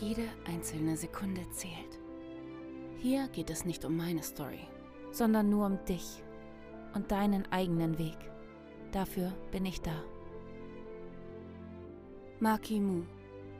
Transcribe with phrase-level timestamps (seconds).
[0.00, 1.98] Jede einzelne Sekunde zählt.
[2.98, 4.66] Hier geht es nicht um meine Story,
[5.10, 6.22] sondern nur um dich
[6.94, 8.16] und deinen eigenen Weg.
[8.92, 10.02] Dafür bin ich da.
[12.40, 13.04] Maki Mu,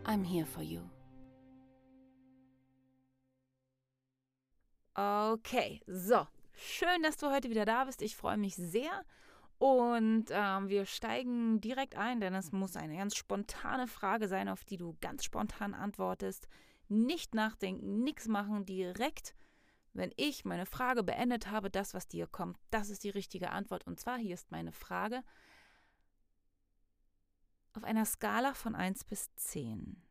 [0.04, 0.80] I'm here for you.
[4.94, 6.26] Okay, so.
[6.54, 8.02] Schön, dass du heute wieder da bist.
[8.02, 9.04] Ich freue mich sehr.
[9.62, 14.64] Und ähm, wir steigen direkt ein, denn es muss eine ganz spontane Frage sein, auf
[14.64, 16.48] die du ganz spontan antwortest.
[16.88, 19.36] Nicht nachdenken, nichts machen, direkt,
[19.92, 23.86] wenn ich meine Frage beendet habe, das, was dir kommt, das ist die richtige Antwort.
[23.86, 25.22] Und zwar, hier ist meine Frage.
[27.72, 30.02] Auf einer Skala von 1 bis 10.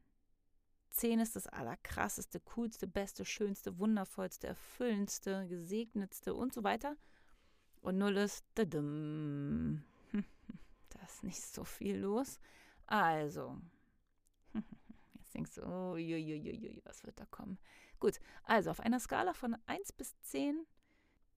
[0.91, 6.95] 10 ist das allerkrasseste, coolste, beste, schönste, wundervollste, erfüllendste, gesegnetste und so weiter.
[7.81, 8.69] Und 0 ist, da
[11.03, 12.39] ist nicht so viel los.
[12.85, 13.59] Also,
[15.13, 17.57] jetzt denkst du, oh, uiuiui, was wird da kommen?
[17.99, 20.65] Gut, also auf einer Skala von 1 bis 10,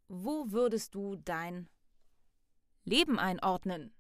[0.09, 1.69] wo würdest du dein
[2.85, 3.95] Leben einordnen?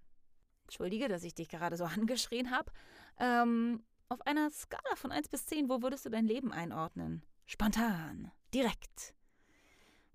[0.64, 2.72] Entschuldige, dass ich dich gerade so angeschrien habe.
[3.18, 7.24] Ähm, auf einer Skala von 1 bis 10, wo würdest du dein Leben einordnen?
[7.46, 9.14] Spontan, direkt.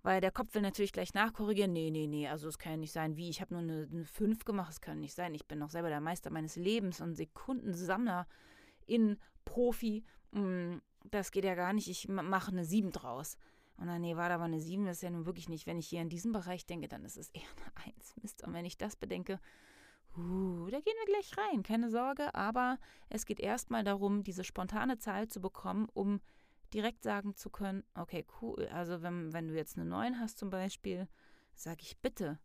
[0.01, 1.73] Weil der Kopf will natürlich gleich nachkorrigieren.
[1.73, 4.05] Nee, nee, nee, also es kann ja nicht sein, wie, ich habe nur eine, eine
[4.05, 5.33] 5 gemacht, es kann nicht sein.
[5.33, 8.27] Ich bin noch selber der Meister meines Lebens und Sekundensammler
[8.85, 10.03] in Profi.
[10.31, 13.37] Mm, das geht ja gar nicht, ich mache eine 7 draus.
[13.77, 15.65] Und dann, nee, war da aber eine 7, das ist ja nun wirklich nicht.
[15.65, 17.43] Wenn ich hier in diesem Bereich denke, dann ist es eher
[17.75, 18.15] eine 1.
[18.21, 18.43] Mist.
[18.43, 19.39] Und wenn ich das bedenke,
[20.17, 22.33] uh, da gehen wir gleich rein, keine Sorge.
[22.35, 22.77] Aber
[23.09, 26.19] es geht erstmal darum, diese spontane Zahl zu bekommen, um
[26.73, 30.49] direkt sagen zu können, okay, cool, also wenn, wenn du jetzt eine 9 hast zum
[30.49, 31.07] Beispiel,
[31.55, 32.39] sage ich bitte,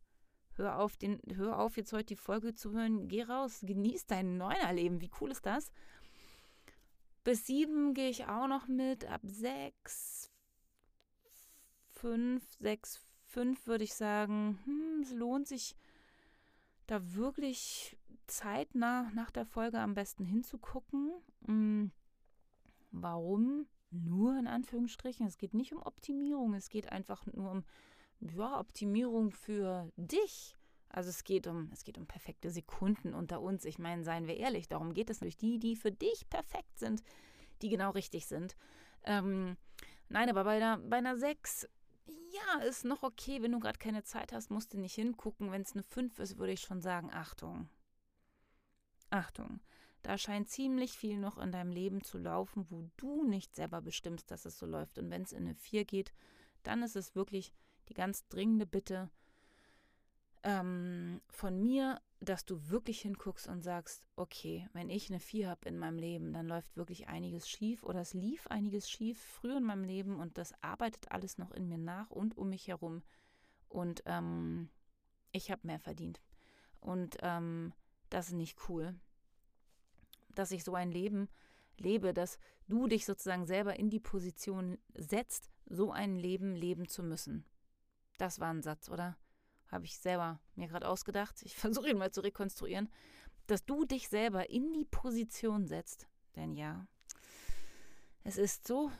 [0.57, 4.37] hör auf, den, hör auf, jetzt heute die Folge zu hören, geh raus, genieß dein
[4.37, 5.71] Neunerleben, wie cool ist das?
[7.25, 10.31] Bis 7 gehe ich auch noch mit, ab 6,
[11.93, 15.77] 5, 6, 5 würde ich sagen, hm, es lohnt sich
[16.87, 17.97] da wirklich
[18.27, 21.13] zeitnah nach der Folge am besten hinzugucken.
[21.47, 21.93] Hm,
[22.91, 23.67] warum?
[23.95, 25.27] Nur in Anführungsstrichen.
[25.27, 27.65] Es geht nicht um Optimierung, es geht einfach nur um
[28.21, 30.57] ja, Optimierung für dich.
[30.89, 33.65] Also es geht um, es geht um perfekte Sekunden unter uns.
[33.65, 37.03] Ich meine, seien wir ehrlich, darum geht es natürlich die, die für dich perfekt sind,
[37.63, 38.57] die genau richtig sind.
[39.03, 39.57] Ähm,
[40.09, 41.69] nein, aber bei einer, bei einer 6,
[42.07, 45.51] ja, ist noch okay, wenn du gerade keine Zeit hast, musst du nicht hingucken.
[45.51, 47.69] Wenn es eine 5 ist, würde ich schon sagen, Achtung.
[49.11, 49.61] Achtung.
[50.05, 54.31] Da scheint ziemlich viel noch in deinem Leben zu laufen, wo du nicht selber bestimmst,
[54.31, 54.99] dass es so läuft.
[54.99, 56.13] Und wenn es in eine 4 geht,
[56.63, 57.55] dann ist es wirklich
[57.89, 59.09] die ganz dringende Bitte
[60.43, 65.67] ähm, von mir, dass du wirklich hinguckst und sagst, okay, wenn ich eine 4 habe
[65.67, 69.65] in meinem Leben, dann läuft wirklich einiges schief oder es lief einiges schief früher in
[69.65, 73.03] meinem Leben und das arbeitet alles noch in mir nach und um mich herum.
[73.71, 74.69] Und ähm,
[75.33, 76.21] ich habe mehr verdient.
[76.79, 77.73] Und ähm,
[78.11, 78.95] das ist nicht cool
[80.35, 81.29] dass ich so ein Leben
[81.79, 87.03] lebe, dass du dich sozusagen selber in die Position setzt, so ein Leben leben zu
[87.03, 87.45] müssen.
[88.19, 89.17] Das war ein Satz, oder?
[89.69, 91.43] Habe ich selber mir gerade ausgedacht.
[91.43, 92.89] Ich versuche ihn mal zu rekonstruieren.
[93.47, 96.07] Dass du dich selber in die Position setzt.
[96.37, 96.87] Denn ja,
[98.23, 98.91] es ist so,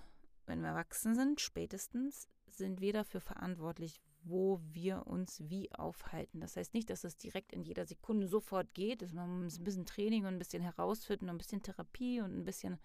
[0.47, 6.41] wenn wir erwachsen sind, spätestens sind wir dafür verantwortlich, wo wir uns wie aufhalten.
[6.41, 9.13] Das heißt nicht, dass es direkt in jeder Sekunde sofort geht.
[9.13, 12.45] Man muss ein bisschen Training und ein bisschen herausfinden und ein bisschen Therapie und ein
[12.45, 12.79] bisschen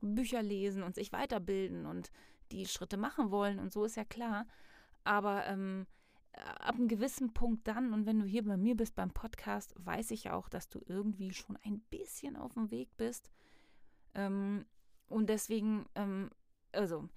[0.00, 2.10] Bücher lesen und sich weiterbilden und
[2.52, 4.46] die Schritte machen wollen und so ist ja klar.
[5.02, 5.86] Aber ähm,
[6.32, 10.10] ab einem gewissen Punkt dann, und wenn du hier bei mir bist beim Podcast, weiß
[10.10, 13.30] ich auch, dass du irgendwie schon ein bisschen auf dem Weg bist.
[14.14, 14.64] Ähm,
[15.08, 16.30] und deswegen, ähm,
[16.72, 17.08] also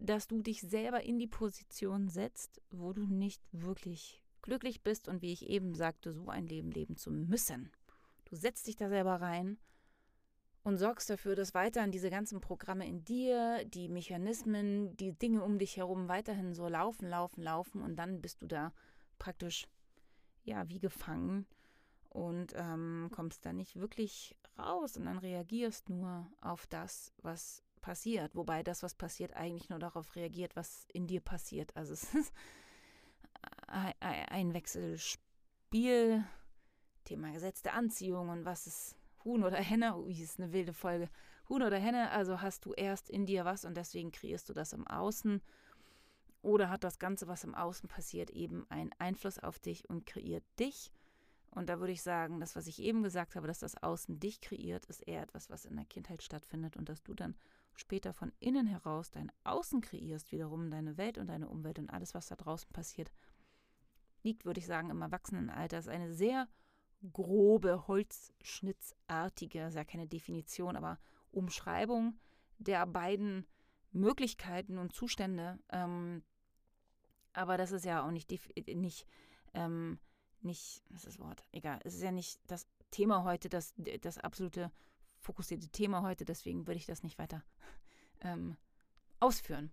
[0.00, 5.20] dass du dich selber in die Position setzt, wo du nicht wirklich glücklich bist und
[5.22, 7.70] wie ich eben sagte, so ein Leben leben zu müssen.
[8.24, 9.58] Du setzt dich da selber rein
[10.62, 15.58] und sorgst dafür, dass weiterhin diese ganzen Programme in dir, die Mechanismen, die Dinge um
[15.58, 18.72] dich herum weiterhin so laufen, laufen, laufen und dann bist du da
[19.18, 19.66] praktisch
[20.44, 21.46] ja wie gefangen
[22.08, 28.34] und ähm, kommst da nicht wirklich raus und dann reagierst nur auf das, was passiert.
[28.34, 31.74] Wobei das, was passiert, eigentlich nur darauf reagiert, was in dir passiert.
[31.76, 32.32] Also es ist
[33.68, 36.24] ein Wechselspiel,
[37.04, 39.96] Thema Gesetz der Anziehung und was ist Huhn oder Henne.
[39.96, 41.08] Ui, ist eine wilde Folge.
[41.48, 44.72] Huhn oder Henne, also hast du erst in dir was und deswegen kreierst du das
[44.72, 45.42] im Außen.
[46.42, 50.44] Oder hat das Ganze, was im Außen passiert, eben einen Einfluss auf dich und kreiert
[50.58, 50.90] dich?
[51.50, 54.40] Und da würde ich sagen, das, was ich eben gesagt habe, dass das Außen dich
[54.40, 57.34] kreiert, ist eher etwas, was in der Kindheit stattfindet und dass du dann
[57.74, 62.14] später von innen heraus dein Außen kreierst, wiederum deine Welt und deine Umwelt und alles,
[62.14, 63.10] was da draußen passiert,
[64.22, 65.76] liegt, würde ich sagen, im Erwachsenenalter.
[65.76, 66.48] Das ist eine sehr
[67.12, 70.98] grobe, holzschnittsartige, ist ja keine Definition, aber
[71.30, 72.18] Umschreibung
[72.58, 73.46] der beiden
[73.92, 75.58] Möglichkeiten und Zustände.
[75.70, 76.22] Ähm,
[77.32, 78.30] aber das ist ja auch nicht,
[78.68, 79.06] nicht
[79.54, 79.98] ähm,
[80.42, 81.44] nicht, was ist das Wort?
[81.52, 84.70] Egal, es ist ja nicht das Thema heute, das, das absolute
[85.20, 87.42] fokussierte Thema heute, deswegen würde ich das nicht weiter
[88.20, 88.56] ähm,
[89.20, 89.70] ausführen.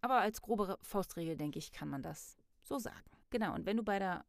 [0.00, 3.10] Aber als grobe Faustregel, denke ich, kann man das so sagen.
[3.30, 4.24] Genau, und wenn du bei der,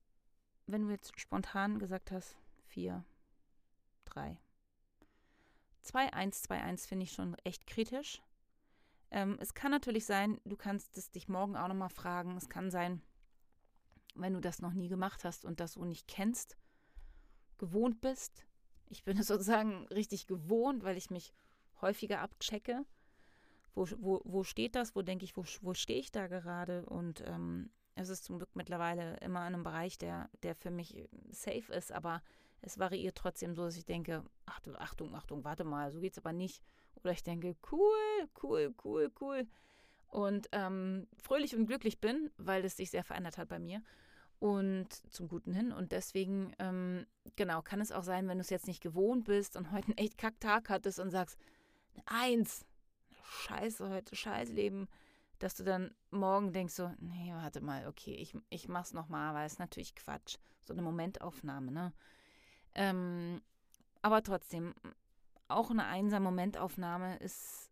[0.65, 3.04] wenn du jetzt spontan gesagt hast, 4,
[4.06, 4.39] 3,
[5.81, 8.21] 2, 1, 2, 1 finde ich schon echt kritisch.
[9.09, 12.36] Ähm, es kann natürlich sein, du kannst es dich morgen auch nochmal fragen.
[12.36, 13.01] Es kann sein,
[14.15, 16.57] wenn du das noch nie gemacht hast und das so nicht kennst,
[17.57, 18.45] gewohnt bist.
[18.89, 21.34] Ich bin es sozusagen richtig gewohnt, weil ich mich
[21.81, 22.86] häufiger abchecke.
[23.75, 24.95] Wo, wo, wo steht das?
[24.95, 26.86] Wo denke ich, wo, wo stehe ich da gerade?
[26.86, 31.07] Und ähm, es ist zum Glück mittlerweile immer in einem Bereich, der, der für mich
[31.30, 32.24] safe ist, aber
[32.62, 36.33] es variiert trotzdem so, dass ich denke, Achtung, Achtung, Achtung, warte mal, so geht's aber
[36.33, 36.63] nicht.
[37.04, 39.48] Oder ich denke, cool, cool, cool, cool.
[40.07, 43.83] Und ähm, fröhlich und glücklich bin, weil es sich sehr verändert hat bei mir
[44.39, 45.72] und zum Guten hin.
[45.72, 47.06] Und deswegen, ähm,
[47.36, 49.98] genau, kann es auch sein, wenn du es jetzt nicht gewohnt bist und heute einen
[49.98, 51.38] echt Kacktag hattest und sagst,
[52.06, 52.66] eins,
[53.24, 54.88] scheiße, heute scheiß Leben,
[55.39, 59.45] dass du dann morgen denkst so, nee, warte mal, okay, ich, ich mach's nochmal, weil
[59.45, 60.38] es natürlich Quatsch.
[60.63, 61.94] So eine Momentaufnahme, ne?
[62.75, 63.42] Ähm,
[64.01, 64.74] aber trotzdem,
[65.48, 67.72] auch eine einsame Momentaufnahme ist,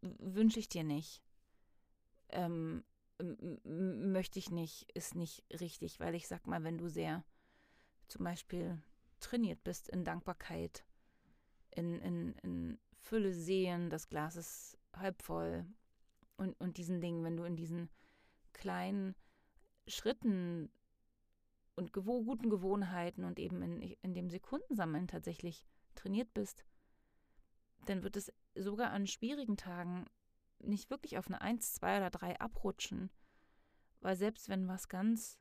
[0.00, 1.22] wünsche ich dir nicht.
[2.30, 2.84] Ähm,
[3.64, 7.24] möchte ich nicht, ist nicht richtig, weil ich sag mal, wenn du sehr
[8.08, 8.82] zum Beispiel
[9.20, 10.84] trainiert bist in Dankbarkeit,
[11.70, 15.66] in, in, in Fülle sehen, das Glas ist halb voll
[16.36, 17.88] und, und diesen Dingen, wenn du in diesen
[18.52, 19.14] kleinen
[19.86, 20.70] Schritten
[21.76, 26.64] und gewo guten Gewohnheiten und eben in, in dem Sekundensammeln tatsächlich trainiert bist,
[27.86, 30.06] dann wird es sogar an schwierigen Tagen
[30.66, 33.10] nicht wirklich auf eine 1, 2 oder 3 abrutschen.
[34.00, 35.38] Weil selbst wenn was ganz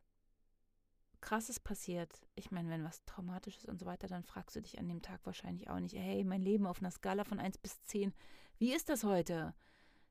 [1.21, 4.89] Krasses passiert, ich meine, wenn was Traumatisches und so weiter, dann fragst du dich an
[4.89, 8.13] dem Tag wahrscheinlich auch nicht, hey, mein Leben auf einer Skala von 1 bis 10,
[8.57, 9.55] wie ist das heute?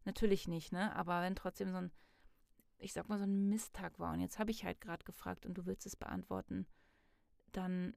[0.04, 0.94] Natürlich nicht, ne?
[0.96, 1.92] Aber wenn trotzdem so ein,
[2.78, 5.54] ich sag mal, so ein Misttag war und jetzt habe ich halt gerade gefragt und
[5.54, 6.66] du willst es beantworten,
[7.52, 7.94] dann,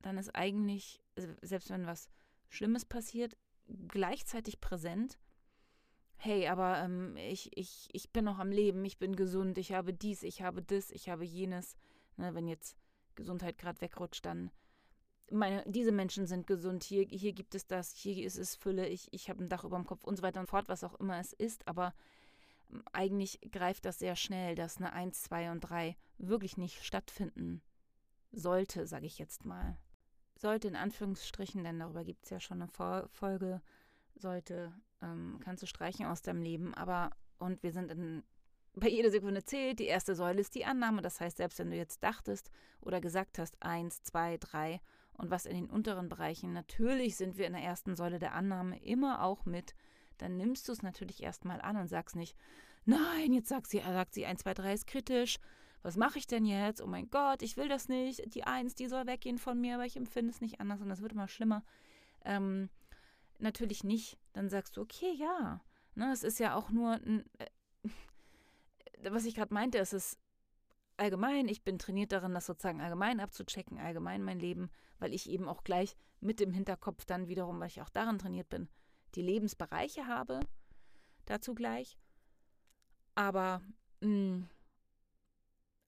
[0.00, 2.08] dann ist eigentlich, also selbst wenn was
[2.48, 3.36] Schlimmes passiert,
[3.88, 5.18] gleichzeitig präsent
[6.24, 9.92] hey, aber ähm, ich, ich, ich bin noch am Leben, ich bin gesund, ich habe
[9.92, 11.76] dies, ich habe das, ich habe jenes.
[12.16, 12.76] Ne, wenn jetzt
[13.14, 14.50] Gesundheit gerade wegrutscht, dann
[15.30, 19.08] meine, diese Menschen sind gesund, hier, hier gibt es das, hier ist es Fülle, ich,
[19.12, 21.18] ich habe ein Dach über dem Kopf und so weiter und fort, was auch immer
[21.18, 21.94] es ist, aber
[22.70, 27.62] ähm, eigentlich greift das sehr schnell, dass eine 1, 2 und 3 wirklich nicht stattfinden
[28.30, 29.76] sollte, sage ich jetzt mal.
[30.36, 33.60] Sollte in Anführungsstrichen, denn darüber gibt es ja schon eine Folge,
[34.14, 38.22] sollte ähm, kannst du streichen aus deinem Leben, aber und wir sind in
[38.74, 41.02] bei jeder Sekunde zählt, die erste Säule ist die Annahme.
[41.02, 44.80] Das heißt, selbst wenn du jetzt dachtest oder gesagt hast, eins, zwei, drei
[45.12, 48.82] und was in den unteren Bereichen, natürlich sind wir in der ersten Säule der Annahme
[48.82, 49.74] immer auch mit,
[50.18, 52.36] dann nimmst du es natürlich erstmal an und sagst nicht,
[52.84, 55.38] nein, jetzt sagt sie, sagt sie, eins, zwei, drei ist kritisch.
[55.82, 56.80] Was mache ich denn jetzt?
[56.80, 58.34] Oh mein Gott, ich will das nicht.
[58.34, 61.02] Die Eins, die soll weggehen von mir, aber ich empfinde es nicht anders und das
[61.02, 61.64] wird immer schlimmer.
[62.24, 62.70] Ähm,
[63.42, 65.60] natürlich nicht, dann sagst du, okay, ja.
[65.94, 67.22] Ne, es ist ja auch nur, äh,
[69.10, 70.18] was ich gerade meinte, es ist
[70.96, 75.48] allgemein, ich bin trainiert darin, das sozusagen allgemein abzuchecken, allgemein mein Leben, weil ich eben
[75.48, 78.68] auch gleich mit dem Hinterkopf dann wiederum, weil ich auch daran trainiert bin,
[79.14, 80.40] die Lebensbereiche habe,
[81.26, 81.98] dazu gleich.
[83.14, 83.60] Aber,
[84.00, 84.48] mh, mm,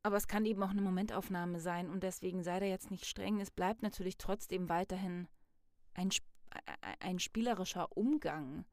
[0.03, 3.41] aber es kann eben auch eine Momentaufnahme sein und deswegen sei da jetzt nicht streng.
[3.41, 5.29] Es bleibt natürlich trotzdem weiterhin
[5.95, 6.34] ein Spiel
[7.01, 8.65] ein spielerischer Umgang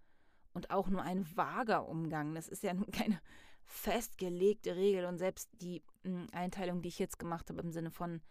[0.53, 2.35] und auch nur ein vager Umgang.
[2.35, 3.21] Das ist ja nun keine
[3.63, 8.21] festgelegte Regel und selbst die hm, Einteilung, die ich jetzt gemacht habe im Sinne von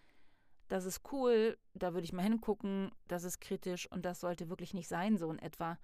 [0.71, 4.73] das ist cool, da würde ich mal hingucken, das ist kritisch und das sollte wirklich
[4.73, 5.79] nicht sein, so in etwa.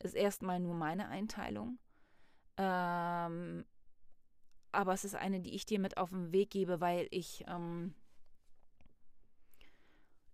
[0.00, 1.78] Ist erstmal nur meine Einteilung.
[2.56, 3.64] Ähm,
[4.72, 7.94] aber es ist eine, die ich dir mit auf den Weg gebe, weil ich, ähm,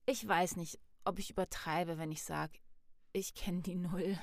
[0.06, 2.58] ich weiß nicht, ob ich übertreibe, wenn ich sage,
[3.12, 4.18] ich kenne die Null.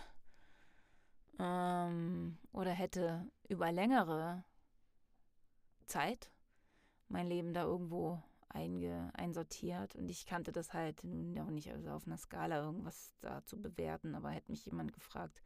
[1.39, 4.43] Ähm, oder hätte über längere
[5.85, 6.31] Zeit
[7.07, 9.95] mein Leben da irgendwo einge, einsortiert.
[9.95, 13.61] Und ich kannte das halt nun auch nicht also auf einer Skala irgendwas da zu
[13.61, 15.41] bewerten, aber hätte mich jemand gefragt,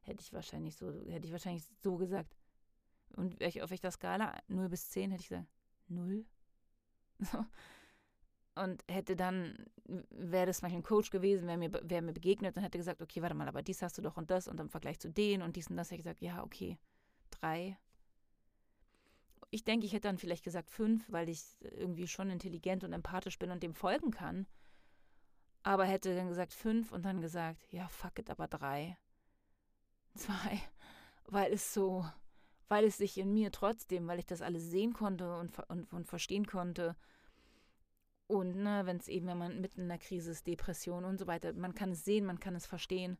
[0.00, 2.36] hätte ich wahrscheinlich so, hätte ich wahrscheinlich so gesagt.
[3.16, 5.48] Und auf welcher Skala 0 bis 10 hätte ich gesagt,
[5.88, 6.24] 0?
[7.20, 7.44] So.
[8.62, 9.66] Und hätte dann,
[10.10, 13.22] wäre das manchmal ein Coach gewesen, wäre mir, wär mir begegnet und hätte gesagt, okay,
[13.22, 15.56] warte mal, aber dies hast du doch und das und im Vergleich zu denen und
[15.56, 16.78] dies und das, hätte ich gesagt, ja, okay,
[17.30, 17.78] drei.
[19.50, 23.38] Ich denke, ich hätte dann vielleicht gesagt fünf, weil ich irgendwie schon intelligent und empathisch
[23.38, 24.46] bin und dem folgen kann.
[25.62, 28.96] Aber hätte dann gesagt fünf und dann gesagt, ja, fuck it, aber drei.
[30.14, 30.60] Zwei.
[31.26, 32.04] Weil es so,
[32.68, 36.08] weil es sich in mir trotzdem, weil ich das alles sehen konnte und, und, und
[36.08, 36.96] verstehen konnte,
[38.28, 41.26] und ne, wenn es eben, wenn man mitten in der Krise ist, Depression und so
[41.26, 43.16] weiter, man kann es sehen, man kann es verstehen.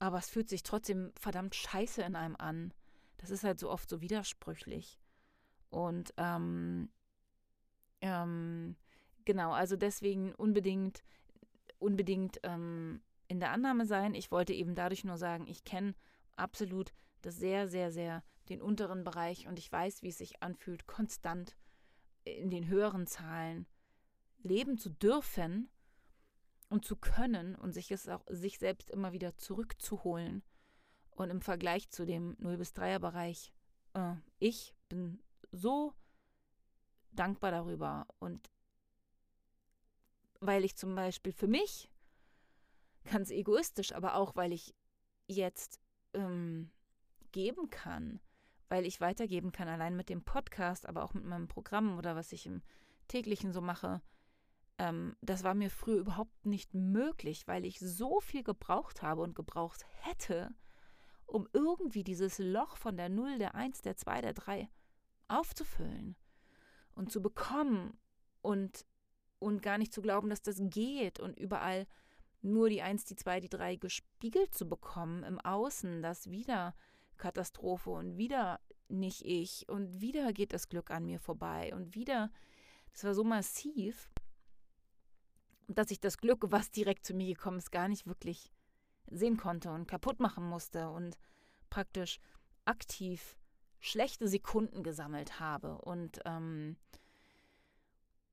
[0.00, 2.74] Aber es fühlt sich trotzdem verdammt scheiße in einem an.
[3.18, 4.98] Das ist halt so oft so widersprüchlich.
[5.70, 6.90] Und ähm,
[8.00, 8.74] ähm,
[9.24, 11.04] genau, also deswegen unbedingt,
[11.78, 14.14] unbedingt ähm, in der Annahme sein.
[14.14, 15.94] Ich wollte eben dadurch nur sagen, ich kenne
[16.34, 20.88] absolut das sehr, sehr, sehr den unteren Bereich und ich weiß, wie es sich anfühlt,
[20.88, 21.56] konstant
[22.24, 23.66] in den höheren Zahlen
[24.42, 25.70] leben zu dürfen
[26.68, 30.42] und zu können und sich es auch sich selbst immer wieder zurückzuholen.
[31.10, 33.52] Und im Vergleich zu dem 0 bis 3er Bereich,
[33.94, 35.92] äh, ich bin so
[37.12, 38.50] dankbar darüber und
[40.40, 41.90] weil ich zum Beispiel für mich
[43.04, 44.74] ganz egoistisch, aber auch weil ich
[45.26, 45.80] jetzt
[46.14, 46.70] ähm,
[47.30, 48.20] geben kann,
[48.68, 52.32] weil ich weitergeben kann, allein mit dem Podcast, aber auch mit meinem Programm oder was
[52.32, 52.62] ich im
[53.08, 54.00] täglichen so mache,
[54.82, 59.36] ähm, das war mir früher überhaupt nicht möglich, weil ich so viel gebraucht habe und
[59.36, 60.52] gebraucht hätte,
[61.24, 64.68] um irgendwie dieses Loch von der 0, der 1, der 2, der 3
[65.28, 66.16] aufzufüllen
[66.94, 67.96] und zu bekommen
[68.42, 68.84] und,
[69.38, 71.86] und gar nicht zu glauben, dass das geht und überall
[72.42, 76.74] nur die 1, die 2, die 3 gespiegelt zu bekommen im Außen, das wieder
[77.18, 78.58] Katastrophe und wieder
[78.88, 82.32] nicht ich und wieder geht das Glück an mir vorbei und wieder,
[82.90, 84.10] das war so massiv,
[85.68, 88.52] dass ich das Glück, was direkt zu mir gekommen ist, gar nicht wirklich
[89.10, 91.18] sehen konnte und kaputt machen musste und
[91.70, 92.20] praktisch
[92.64, 93.36] aktiv
[93.80, 95.78] schlechte Sekunden gesammelt habe.
[95.78, 96.76] Und, ähm,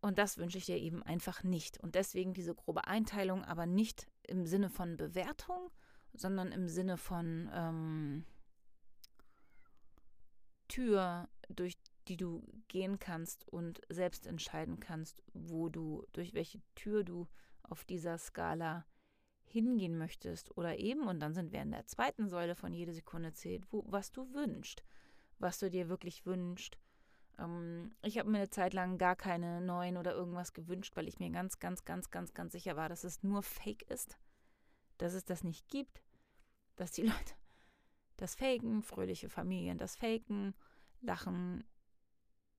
[0.01, 1.79] und das wünsche ich dir eben einfach nicht.
[1.79, 5.71] Und deswegen diese grobe Einteilung, aber nicht im Sinne von Bewertung,
[6.13, 8.25] sondern im Sinne von ähm,
[10.67, 11.77] Tür, durch
[12.09, 17.27] die du gehen kannst und selbst entscheiden kannst, wo du, durch welche Tür du
[17.63, 18.85] auf dieser Skala
[19.43, 20.55] hingehen möchtest.
[20.57, 23.83] Oder eben, und dann sind wir in der zweiten Säule von jede Sekunde zählt, wo,
[23.87, 24.83] was du wünschst,
[25.37, 26.77] was du dir wirklich wünschst.
[27.37, 31.19] Ähm, ich habe mir eine Zeit lang gar keine neuen oder irgendwas gewünscht, weil ich
[31.19, 34.17] mir ganz, ganz, ganz, ganz, ganz sicher war, dass es nur Fake ist,
[34.97, 36.01] dass es das nicht gibt,
[36.75, 37.35] dass die Leute
[38.17, 40.53] das faken, fröhliche Familien das faken,
[41.01, 41.63] lachen,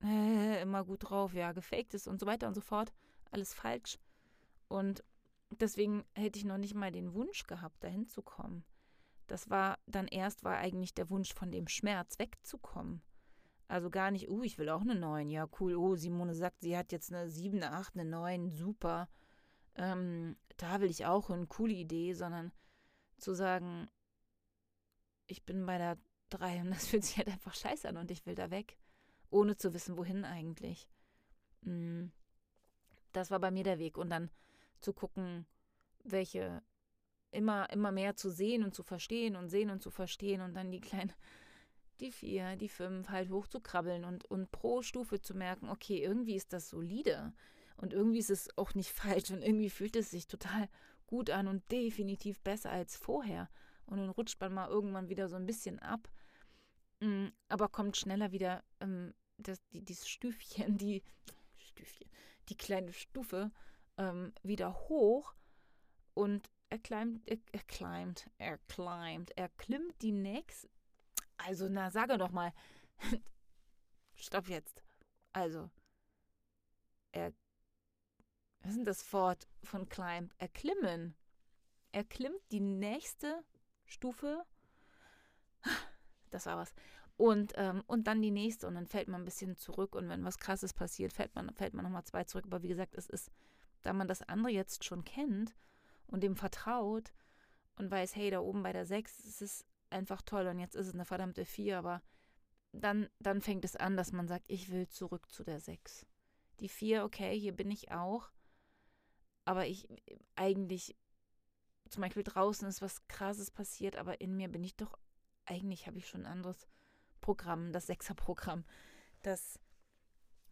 [0.03, 2.93] äh, immer gut drauf, ja, gefaked ist und so weiter und so fort.
[3.31, 3.97] Alles falsch.
[4.67, 5.03] Und
[5.49, 8.63] deswegen hätte ich noch nicht mal den Wunsch gehabt, dahin zu kommen.
[9.27, 13.01] Das war dann erst war eigentlich der Wunsch von dem Schmerz wegzukommen.
[13.67, 15.29] Also gar nicht, uh, ich will auch eine 9.
[15.29, 15.75] Ja, cool.
[15.75, 18.49] Oh, Simone sagt, sie hat jetzt eine 7, eine 8, eine 9.
[18.49, 19.07] Super.
[19.75, 22.51] Ähm, da will ich auch eine coole Idee, sondern
[23.17, 23.87] zu sagen,
[25.27, 25.97] ich bin bei der
[26.31, 28.77] 3 und das fühlt sich halt einfach scheiße an und ich will da weg
[29.31, 30.87] ohne zu wissen, wohin eigentlich.
[31.61, 32.07] Mm.
[33.13, 33.97] Das war bei mir der Weg.
[33.97, 34.29] Und dann
[34.79, 35.45] zu gucken,
[36.03, 36.61] welche
[37.31, 40.71] immer, immer mehr zu sehen und zu verstehen und sehen und zu verstehen und dann
[40.71, 41.13] die kleinen,
[41.99, 46.51] die vier, die fünf halt hochzukrabbeln und, und pro Stufe zu merken, okay, irgendwie ist
[46.53, 47.33] das solide
[47.77, 50.67] und irgendwie ist es auch nicht falsch und irgendwie fühlt es sich total
[51.07, 53.49] gut an und definitiv besser als vorher.
[53.85, 56.09] Und dann rutscht man mal irgendwann wieder so ein bisschen ab,
[57.01, 61.03] mm, aber kommt schneller wieder ähm, das, die, dieses Stüfchen, die
[61.57, 62.09] Stüfchen,
[62.49, 63.51] die kleine Stufe
[63.97, 65.33] ähm, wieder hoch
[66.13, 70.69] und er klimmt, er, er klimmt, er klimmt, er klimmt die nächste.
[71.37, 72.53] Also, na, sage doch mal.
[74.15, 74.81] Stopp jetzt.
[75.33, 75.69] Also,
[77.11, 77.33] er
[78.63, 80.33] was ist das Wort von Climb?
[80.37, 81.15] Erklimmen.
[81.91, 83.43] Er klimmt die nächste
[83.85, 84.45] Stufe.
[86.29, 86.73] Das war was.
[87.21, 90.25] Und, ähm, und dann die nächste und dann fällt man ein bisschen zurück und wenn
[90.25, 92.45] was krasses passiert, fällt man, fällt man nochmal zwei zurück.
[92.47, 93.29] Aber wie gesagt, es ist,
[93.83, 95.55] da man das andere jetzt schon kennt
[96.07, 97.13] und dem vertraut
[97.75, 100.87] und weiß, hey, da oben bei der 6, es ist einfach toll und jetzt ist
[100.87, 102.01] es eine verdammte 4, aber
[102.71, 106.07] dann, dann fängt es an, dass man sagt, ich will zurück zu der 6.
[106.59, 108.31] Die 4, okay, hier bin ich auch,
[109.45, 109.87] aber ich
[110.35, 110.97] eigentlich,
[111.87, 114.97] zum Beispiel draußen ist was Krasses passiert, aber in mir bin ich doch,
[115.45, 116.67] eigentlich habe ich schon anderes
[117.21, 118.65] Programm, das Sechser-Programm,
[119.21, 119.59] das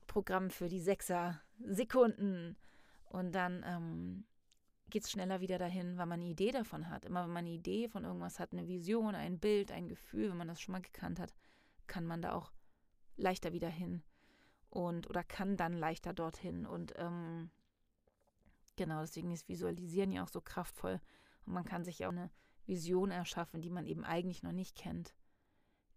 [0.07, 2.55] Programm für die Sechser-Sekunden.
[3.05, 4.25] Und dann ähm,
[4.89, 7.05] geht es schneller wieder dahin, weil man eine Idee davon hat.
[7.05, 10.37] Immer wenn man eine Idee von irgendwas hat, eine Vision, ein Bild, ein Gefühl, wenn
[10.37, 11.33] man das schon mal gekannt hat,
[11.87, 12.51] kann man da auch
[13.17, 14.03] leichter wieder hin
[14.69, 16.65] und oder kann dann leichter dorthin.
[16.65, 17.49] Und ähm,
[18.75, 21.01] genau, deswegen ist Visualisieren ja auch so kraftvoll.
[21.45, 22.31] Und man kann sich ja auch eine
[22.65, 25.15] Vision erschaffen, die man eben eigentlich noch nicht kennt,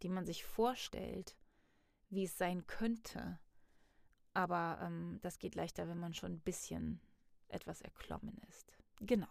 [0.02, 1.37] die man sich vorstellt,
[2.11, 3.38] wie es sein könnte.
[4.35, 7.00] Aber ähm, das geht leichter, wenn man schon ein bisschen
[7.49, 8.76] etwas erklommen ist.
[9.00, 9.28] Genau.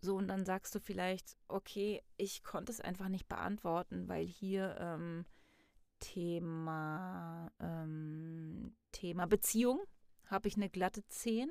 [0.00, 4.76] So, und dann sagst du vielleicht, okay, ich konnte es einfach nicht beantworten, weil hier
[4.80, 5.24] ähm,
[6.00, 9.80] Thema, ähm, Thema Beziehung
[10.26, 11.50] habe ich eine glatte 10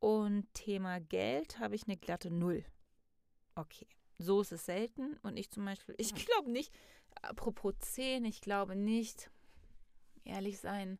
[0.00, 2.64] und Thema Geld habe ich eine glatte 0.
[3.54, 6.72] Okay, so ist es selten und ich zum Beispiel, ich glaube nicht,
[7.22, 9.30] apropos 10, ich glaube nicht,
[10.24, 10.98] ehrlich sein,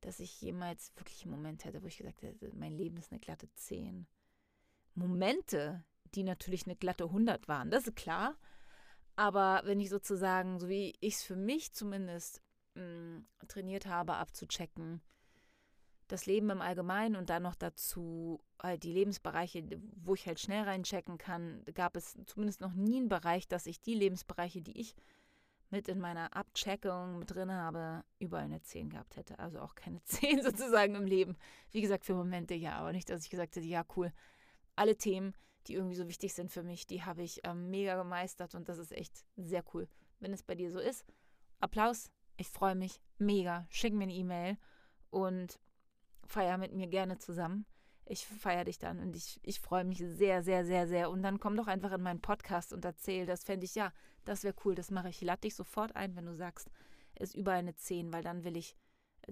[0.00, 3.20] dass ich jemals wirklich einen Moment hätte, wo ich gesagt hätte, mein Leben ist eine
[3.20, 4.06] glatte 10.
[4.94, 8.36] Momente, die natürlich eine glatte 100 waren, das ist klar.
[9.16, 12.42] Aber wenn ich sozusagen, so wie ich es für mich zumindest
[12.74, 15.00] mh, mm, trainiert habe, abzuchecken,
[16.08, 19.64] das Leben im Allgemeinen und dann noch dazu halt die Lebensbereiche,
[19.96, 23.80] wo ich halt schnell reinchecken kann, gab es zumindest noch nie einen Bereich, dass ich
[23.80, 24.94] die Lebensbereiche, die ich
[25.70, 29.38] mit in meiner Abcheckung mit drin habe, überall eine 10 gehabt hätte.
[29.38, 31.36] Also auch keine 10 sozusagen im Leben.
[31.72, 34.12] Wie gesagt, für Momente ja, aber nicht, dass ich gesagt hätte, ja, cool.
[34.76, 35.34] Alle Themen,
[35.66, 38.78] die irgendwie so wichtig sind für mich, die habe ich ähm, mega gemeistert und das
[38.78, 39.88] ist echt sehr cool.
[40.20, 41.04] Wenn es bei dir so ist,
[41.60, 43.66] Applaus, ich freue mich mega.
[43.70, 44.58] Schick mir eine E-Mail
[45.10, 45.58] und
[46.26, 47.66] feier mit mir gerne zusammen.
[48.08, 51.10] Ich feiere dich dann und ich, ich freue mich sehr, sehr, sehr, sehr.
[51.10, 53.26] Und dann komm doch einfach in meinen Podcast und erzähl.
[53.26, 53.92] Das fände ich, ja,
[54.24, 55.20] das wäre cool, das mache ich.
[55.20, 56.70] Lade dich sofort ein, wenn du sagst,
[57.16, 58.76] es ist über eine 10, weil dann will ich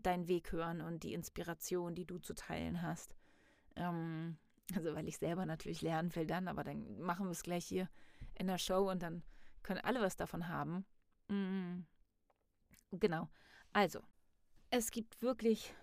[0.03, 3.15] deinen Weg hören und die Inspiration, die du zu teilen hast.
[3.77, 4.39] Ähm,
[4.75, 7.89] also weil ich selber natürlich lernen will dann, aber dann machen wir es gleich hier
[8.35, 9.23] in der Show und dann
[9.63, 10.85] können alle was davon haben.
[11.29, 11.87] Mhm.
[12.93, 13.29] Genau.
[13.73, 14.01] Also,
[14.71, 15.75] es gibt wirklich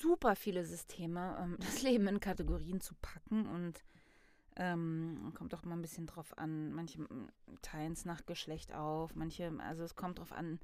[0.00, 3.84] super viele Systeme, ähm, das Leben in Kategorien zu packen und
[4.56, 6.72] ähm, kommt auch mal ein bisschen drauf an.
[6.72, 7.06] Manche
[7.62, 10.60] teilen es nach Geschlecht auf, manche, also es kommt drauf an,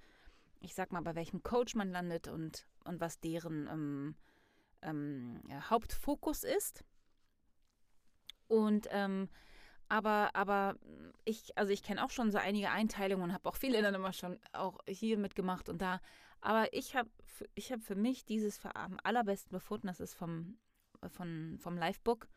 [0.60, 4.14] ich sag mal, bei welchem Coach man landet und, und was deren ähm,
[4.82, 6.84] ähm, ja, Hauptfokus ist.
[8.48, 9.28] Und ähm,
[9.88, 10.76] aber, aber
[11.24, 14.12] ich, also ich kenne auch schon so einige Einteilungen und habe auch viele dann immer
[14.12, 16.00] schon auch hier mitgemacht und da.
[16.40, 17.10] Aber ich habe
[17.54, 20.58] ich hab für mich dieses am allerbesten befunden, das ist vom,
[21.08, 22.28] von, vom Livebook,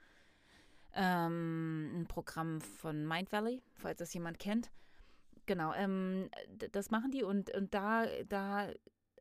[0.94, 4.72] ähm, ein Programm von Mind Valley, falls das jemand kennt.
[5.46, 6.30] Genau, ähm,
[6.72, 8.70] das machen die und, und da, da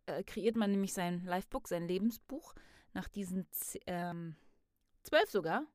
[0.06, 2.54] äh, kreiert man nämlich sein Livebook, sein Lebensbuch
[2.92, 3.46] nach diesen
[3.86, 4.36] ähm,
[5.02, 5.66] zwölf sogar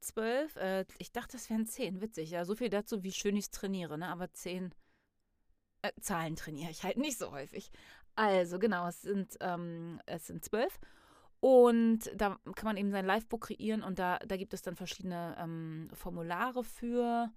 [0.00, 2.30] zwölf, äh, ich dachte, das wären zehn, witzig.
[2.30, 4.08] Ja, so viel dazu, wie schön ich es trainiere, ne?
[4.08, 4.74] Aber zehn
[5.82, 7.70] äh, Zahlen trainiere ich halt nicht so häufig.
[8.18, 10.80] Also, genau, es sind, ähm, es sind zwölf.
[11.38, 15.36] Und da kann man eben sein Livebook kreieren und da, da gibt es dann verschiedene
[15.38, 17.30] ähm, Formulare für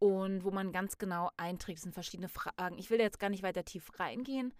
[0.00, 1.80] und wo man ganz genau einträgt.
[1.80, 2.76] Sind verschiedene Fragen.
[2.76, 4.52] Ich will jetzt gar nicht weiter tief reingehen.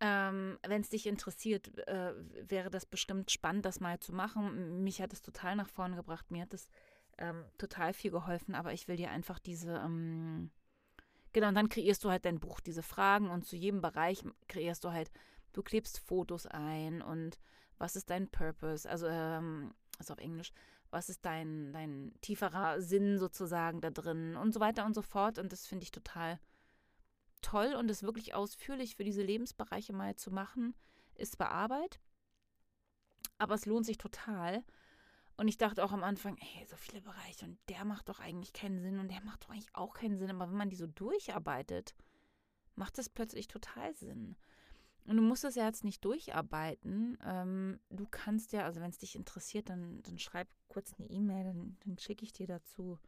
[0.00, 2.12] Ähm, Wenn es dich interessiert, äh,
[2.46, 4.84] wäre das bestimmt spannend, das mal zu machen.
[4.84, 6.30] Mich hat es total nach vorne gebracht.
[6.30, 6.68] Mir hat es
[7.16, 10.50] ähm, total viel geholfen, aber ich will dir einfach diese, ähm,
[11.36, 14.82] genau, und dann kreierst du halt dein Buch, diese Fragen und zu jedem Bereich kreierst
[14.84, 15.10] du halt,
[15.52, 17.38] du klebst Fotos ein und
[17.76, 20.50] was ist dein Purpose, also, ähm, also auf Englisch,
[20.90, 24.34] was ist dein, dein tieferer Sinn sozusagen da drin?
[24.34, 25.38] Und so weiter und so fort.
[25.38, 26.40] Und das finde ich total
[27.42, 30.74] toll und es wirklich ausführlich für diese Lebensbereiche mal zu machen,
[31.16, 32.00] ist zwar Arbeit,
[33.36, 34.64] aber es lohnt sich total.
[35.36, 38.54] Und ich dachte auch am Anfang, ey, so viele Bereiche und der macht doch eigentlich
[38.54, 40.30] keinen Sinn und der macht doch eigentlich auch keinen Sinn.
[40.30, 41.94] Aber wenn man die so durcharbeitet,
[42.74, 44.36] macht das plötzlich total Sinn.
[45.04, 47.18] und du musst das ja jetzt nicht durcharbeiten.
[47.24, 51.44] Ähm, du kannst ja, also wenn es dich interessiert, dann, dann schreib kurz eine E-Mail,
[51.44, 52.98] dann, dann schicke ich dir dazu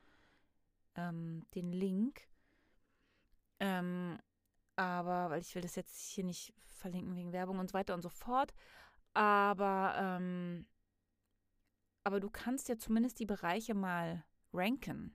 [0.96, 2.28] ähm, den Link.
[3.60, 4.18] Ähm,
[4.76, 8.02] aber, weil ich will das jetzt hier nicht verlinken wegen Werbung und so weiter und
[8.02, 8.54] so fort.
[9.14, 10.66] Aber, ähm,
[12.08, 15.14] aber du kannst ja zumindest die Bereiche mal ranken.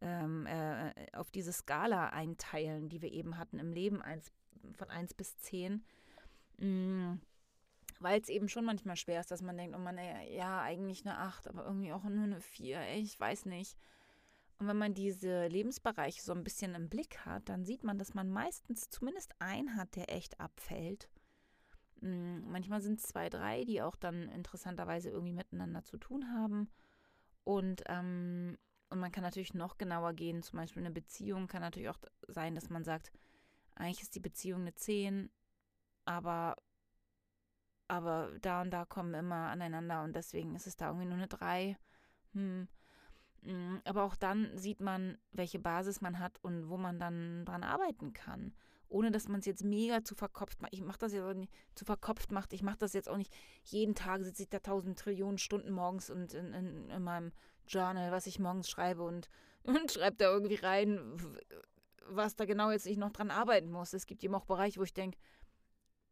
[0.00, 4.32] Ähm, äh, auf diese Skala einteilen, die wir eben hatten im Leben, eins,
[4.78, 5.84] von 1 bis 10.
[6.56, 7.20] Mhm.
[8.00, 9.98] Weil es eben schon manchmal schwer ist, dass man denkt, oh man,
[10.30, 13.76] ja, eigentlich eine 8, aber irgendwie auch nur eine 4, ich weiß nicht.
[14.58, 18.14] Und wenn man diese Lebensbereiche so ein bisschen im Blick hat, dann sieht man, dass
[18.14, 21.10] man meistens zumindest einen hat, der echt abfällt.
[22.00, 22.44] Mhm.
[22.50, 26.68] Manchmal sind es zwei, drei, die auch dann interessanterweise irgendwie miteinander zu tun haben.
[27.44, 28.58] Und, ähm,
[28.90, 30.42] und man kann natürlich noch genauer gehen.
[30.42, 33.12] Zum Beispiel eine Beziehung kann natürlich auch sein, dass man sagt,
[33.74, 35.30] eigentlich ist die Beziehung eine 10,
[36.04, 36.56] aber,
[37.88, 41.28] aber da und da kommen immer aneinander und deswegen ist es da irgendwie nur eine
[41.28, 41.76] 3.
[42.32, 42.68] Hm.
[43.42, 43.80] hm.
[43.84, 48.12] Aber auch dann sieht man, welche Basis man hat und wo man dann dran arbeiten
[48.12, 48.54] kann.
[48.88, 50.72] Ohne dass man es jetzt mega zu verkopft macht.
[50.72, 52.52] Ich mache das jetzt auch nicht zu verkopft macht.
[52.52, 53.34] Ich mache das jetzt auch nicht.
[53.64, 57.32] Jeden Tag sitze ich da tausend Trillionen Stunden morgens und in, in, in meinem
[57.66, 59.28] Journal, was ich morgens schreibe und,
[59.64, 61.16] und schreibe da irgendwie rein,
[62.08, 63.92] was da genau jetzt ich noch dran arbeiten muss.
[63.92, 65.18] Es gibt eben auch Bereiche, wo ich denke,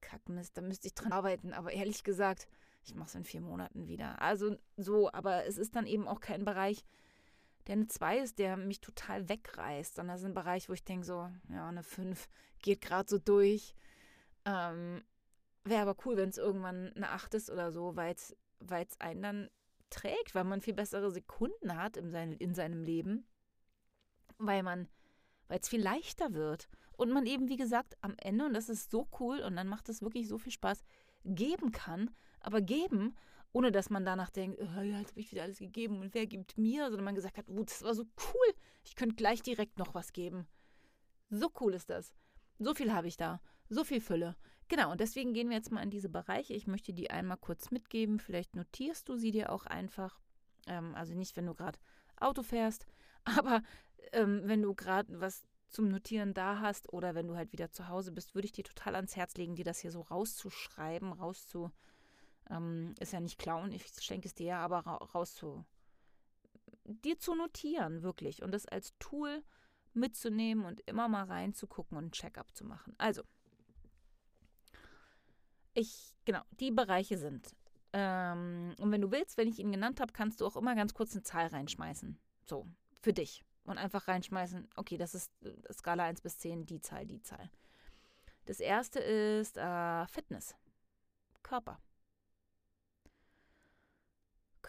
[0.01, 1.53] Kackmist, da müsste ich dran arbeiten.
[1.53, 2.49] Aber ehrlich gesagt,
[2.85, 4.21] ich mache es in vier Monaten wieder.
[4.21, 6.85] Also so, aber es ist dann eben auch kein Bereich,
[7.67, 9.99] der eine 2 ist, der mich total wegreißt.
[9.99, 12.29] Und das ist ein Bereich, wo ich denke so, ja, eine 5
[12.63, 13.75] geht gerade so durch.
[14.45, 15.03] Ähm,
[15.65, 19.51] Wäre aber cool, wenn es irgendwann eine 8 ist oder so, weil es einen dann
[19.89, 23.27] trägt, weil man viel bessere Sekunden hat in, sein, in seinem Leben,
[24.39, 24.89] weil man,
[25.49, 28.91] weil es viel leichter wird und man eben, wie gesagt, am Ende, und das ist
[28.91, 30.85] so cool und dann macht es wirklich so viel Spaß,
[31.25, 33.17] geben kann, aber geben,
[33.55, 36.27] ohne dass man danach denkt, oh, ja, jetzt habe ich wieder alles gegeben und wer
[36.27, 39.79] gibt mir, sondern man gesagt hat, oh, das war so cool, ich könnte gleich direkt
[39.79, 40.49] noch was geben.
[41.31, 42.13] So cool ist das.
[42.59, 44.37] So viel habe ich da, so viel Fülle.
[44.67, 46.53] Genau, und deswegen gehen wir jetzt mal in diese Bereiche.
[46.53, 48.19] Ich möchte die einmal kurz mitgeben.
[48.19, 50.19] Vielleicht notierst du sie dir auch einfach.
[50.67, 51.79] Ähm, also nicht, wenn du gerade
[52.17, 52.87] Auto fährst,
[53.25, 53.63] aber
[54.13, 57.87] ähm, wenn du gerade was zum Notieren da hast oder wenn du halt wieder zu
[57.87, 61.71] Hause bist, würde ich dir total ans Herz legen, dir das hier so rauszuschreiben, rauszu.
[62.51, 65.65] Ähm, ist ja nicht klauen, ich schenke es dir ja, aber ra rauszu.
[66.85, 68.43] dir zu notieren, wirklich.
[68.43, 69.43] Und das als Tool
[69.95, 72.95] mitzunehmen und immer mal reinzugucken und ein Check-up zu machen.
[72.99, 73.23] Also,
[75.73, 77.55] ich, genau, die Bereiche sind.
[77.93, 80.95] Ähm, und wenn du willst, wenn ich ihn genannt habe, kannst du auch immer ganz
[80.95, 82.19] kurz eine Zahl reinschmeißen.
[82.45, 82.67] So,
[83.01, 87.07] für dich und einfach reinschmeißen, okay, das ist äh, Skala 1 bis 10, die Zahl,
[87.07, 87.51] die Zahl.
[88.47, 90.55] Das erste ist äh, Fitness.
[91.43, 91.81] Körper.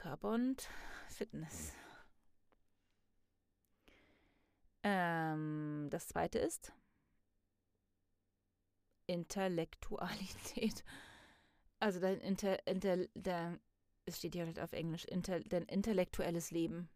[0.05, 0.69] Körper und
[1.09, 1.73] Fitness.
[4.83, 6.73] Ähm, das zweite ist
[9.07, 10.83] Intellektualität.
[11.79, 13.59] Also dein Inter, Inter, der,
[14.05, 16.89] es steht hier halt auf Englisch, Inter, dein intellektuelles Leben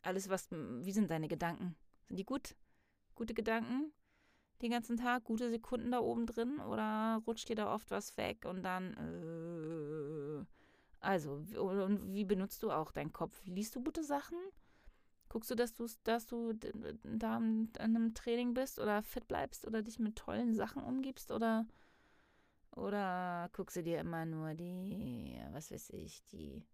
[0.00, 1.76] alles, was, wie sind deine Gedanken?
[2.06, 2.56] Sind die gut?
[3.14, 3.92] Gute Gedanken?
[4.62, 5.24] Den ganzen Tag?
[5.24, 6.58] Gute Sekunden da oben drin?
[6.60, 10.03] Oder rutscht dir da oft was weg und dann, äh,
[11.04, 13.40] also, und wie benutzt du auch deinen Kopf?
[13.44, 14.38] Liest du gute Sachen?
[15.28, 16.52] Guckst du, dass, dass du
[17.02, 21.66] da in einem Training bist oder fit bleibst oder dich mit tollen Sachen umgibst oder,
[22.70, 26.64] oder guckst du dir immer nur die, was weiß ich, die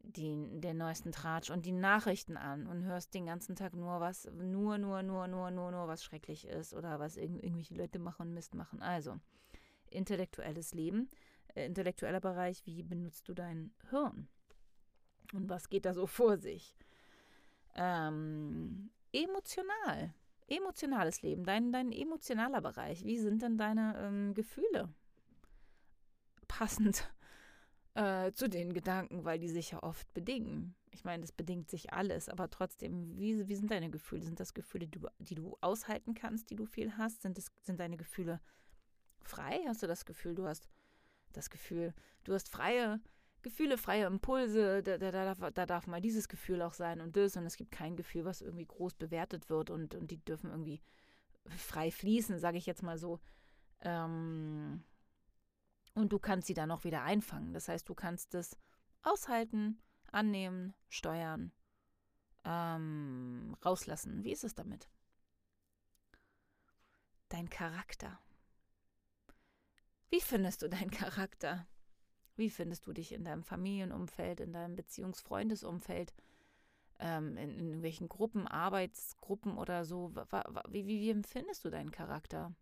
[0.00, 4.28] die, den neuesten Tratsch und die Nachrichten an und hörst den ganzen Tag nur was,
[4.32, 8.28] nur, nur, nur, nur, nur, nur, was schrecklich ist oder was irg irgendwelche Leute machen
[8.28, 8.80] und Mist machen.
[8.80, 9.18] Also,
[9.90, 11.10] intellektuelles Leben,
[11.54, 14.28] äh, intellektueller Bereich, wie benutzt du dein Hirn?
[15.32, 16.74] Und was geht da so vor sich?
[17.74, 20.14] Ähm, emotional,
[20.46, 24.88] emotionales Leben, dein, dein emotionaler Bereich, wie sind denn deine ähm, Gefühle?
[26.46, 27.08] Passend
[27.94, 30.74] äh, zu den Gedanken, weil die sich ja oft bedingen.
[30.92, 34.22] Ich meine, es bedingt sich alles, aber trotzdem, wie, wie sind deine Gefühle?
[34.22, 37.22] Sind das Gefühle, die du, die du aushalten kannst, die du viel hast?
[37.22, 38.40] Sind, es, sind deine Gefühle
[39.22, 39.60] frei?
[39.66, 40.68] Hast du das Gefühl, du hast
[41.32, 43.00] das Gefühl, du hast freie
[43.42, 47.36] Gefühle, freie Impulse, da, da, da, da darf mal dieses Gefühl auch sein und das
[47.36, 50.82] und es gibt kein Gefühl, was irgendwie groß bewertet wird und, und die dürfen irgendwie
[51.56, 53.20] frei fließen, sage ich jetzt mal so.
[53.80, 54.82] Ähm,
[55.94, 57.52] und du kannst sie dann auch wieder einfangen.
[57.52, 58.56] Das heißt, du kannst es
[59.02, 61.52] aushalten, annehmen, steuern,
[62.44, 64.24] ähm, rauslassen.
[64.24, 64.88] Wie ist es damit?
[67.28, 68.18] Dein Charakter.
[70.10, 71.66] Wie findest du deinen Charakter?
[72.36, 76.14] Wie findest du dich in deinem Familienumfeld, in deinem Beziehungsfreundesumfeld,
[77.00, 80.14] ähm, in, in, irgendwelchen Gruppen, Arbeitsgruppen oder so?
[80.68, 82.54] Wie, wie, wie empfindest du deinen Charakter?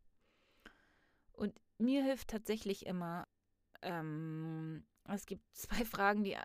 [1.33, 3.29] Und mir hilft tatsächlich immer,
[3.83, 6.37] ähm, es gibt zwei Fragen, die,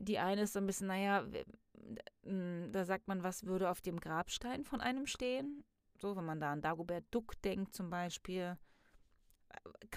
[0.00, 1.24] die eine ist so ein bisschen, naja,
[2.22, 5.64] da sagt man, was würde auf dem Grabstein von einem stehen?
[5.96, 8.58] So, wenn man da an Dagobert Duck denkt zum Beispiel,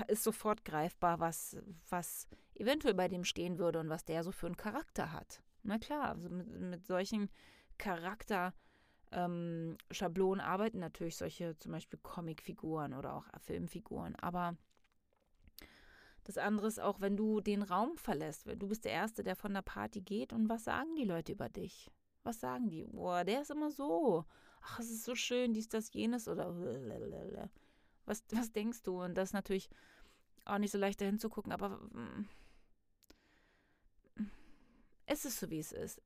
[0.08, 1.58] ist sofort greifbar, was,
[1.90, 5.42] was eventuell bei dem stehen würde und was der so für einen Charakter hat.
[5.64, 7.30] Na klar, also mit, mit solchen
[7.78, 14.16] Charakterschablonen ähm, arbeiten natürlich solche zum Beispiel Comicfiguren oder auch Filmfiguren.
[14.16, 14.58] Aber
[16.24, 19.54] das andere ist auch, wenn du den Raum verlässt, du bist der Erste, der von
[19.54, 21.92] der Party geht und was sagen die Leute über dich?
[22.24, 22.86] Was sagen die?
[22.86, 24.26] Boah, der ist immer so
[24.62, 26.54] ach, es ist so schön, dies, das, jenes oder
[28.06, 29.02] was, was denkst du?
[29.02, 29.70] Und das ist natürlich
[30.46, 32.28] auch nicht so leicht dahin zu gucken, aber mm,
[35.06, 36.02] es ist so, wie es ist.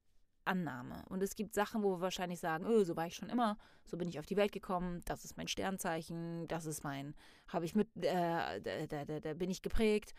[0.47, 1.03] Annahme.
[1.10, 3.97] Und es gibt Sachen, wo wir wahrscheinlich sagen, öh, so war ich schon immer, so
[3.97, 7.15] bin ich auf die Welt gekommen, das ist mein Sternzeichen, das ist mein,
[7.47, 10.13] habe ich mit, äh, da, da, da, da, bin ich geprägt,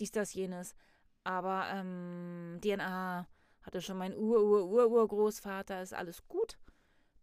[0.00, 0.74] dies, das, jenes.
[1.22, 3.28] Aber ähm, DNA
[3.62, 6.58] hatte schon mein Ur-Ur-Ur-Urgroßvater, ist alles gut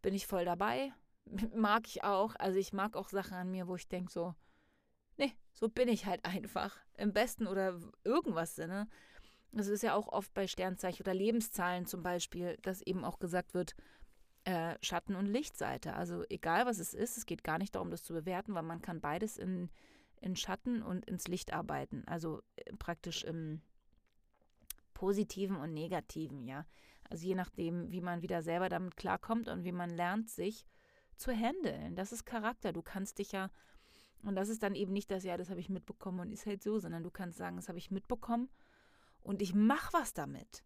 [0.01, 0.93] bin ich voll dabei.
[1.55, 2.35] Mag ich auch.
[2.37, 4.35] Also ich mag auch Sachen an mir, wo ich denke so,
[5.17, 6.77] nee, so bin ich halt einfach.
[6.97, 8.87] Im besten oder irgendwas Sinne.
[9.51, 13.53] Das ist ja auch oft bei Sternzeichen oder Lebenszahlen zum Beispiel, dass eben auch gesagt
[13.53, 13.75] wird,
[14.45, 15.93] äh, Schatten- und Lichtseite.
[15.93, 18.81] Also egal was es ist, es geht gar nicht darum, das zu bewerten, weil man
[18.81, 19.69] kann beides in,
[20.21, 22.03] in Schatten und ins Licht arbeiten.
[22.07, 23.61] Also äh, praktisch im
[24.93, 26.65] Positiven und Negativen, ja.
[27.09, 30.65] Also je nachdem, wie man wieder selber damit klarkommt und wie man lernt, sich
[31.21, 31.95] zu handeln.
[31.95, 32.73] Das ist Charakter.
[32.73, 33.49] Du kannst dich ja,
[34.23, 36.61] und das ist dann eben nicht das, ja, das habe ich mitbekommen und ist halt
[36.61, 38.49] so, sondern du kannst sagen, das habe ich mitbekommen
[39.21, 40.63] und ich mache was damit.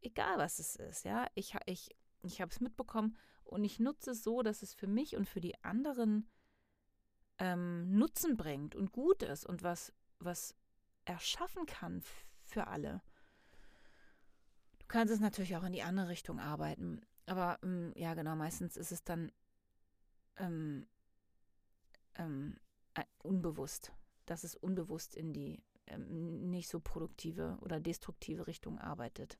[0.00, 1.26] Egal was es ist, ja.
[1.34, 1.90] Ich, ich,
[2.22, 5.40] ich habe es mitbekommen und ich nutze es so, dass es für mich und für
[5.40, 6.28] die anderen
[7.38, 10.54] ähm, Nutzen bringt und gut ist und was, was
[11.04, 12.02] erschaffen kann
[12.44, 13.02] für alle
[14.92, 17.00] kannst es natürlich auch in die andere Richtung arbeiten.
[17.26, 19.32] Aber ähm, ja, genau, meistens ist es dann
[20.36, 20.86] ähm,
[22.16, 22.58] ähm,
[22.94, 23.92] äh, unbewusst,
[24.26, 29.38] dass es unbewusst in die ähm, nicht so produktive oder destruktive Richtung arbeitet.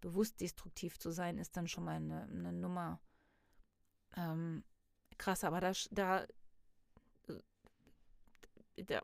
[0.00, 3.00] Bewusst destruktiv zu sein, ist dann schon mal eine, eine Nummer
[4.16, 4.64] ähm,
[5.18, 6.24] krass, aber da, da,
[8.76, 9.02] äh, da,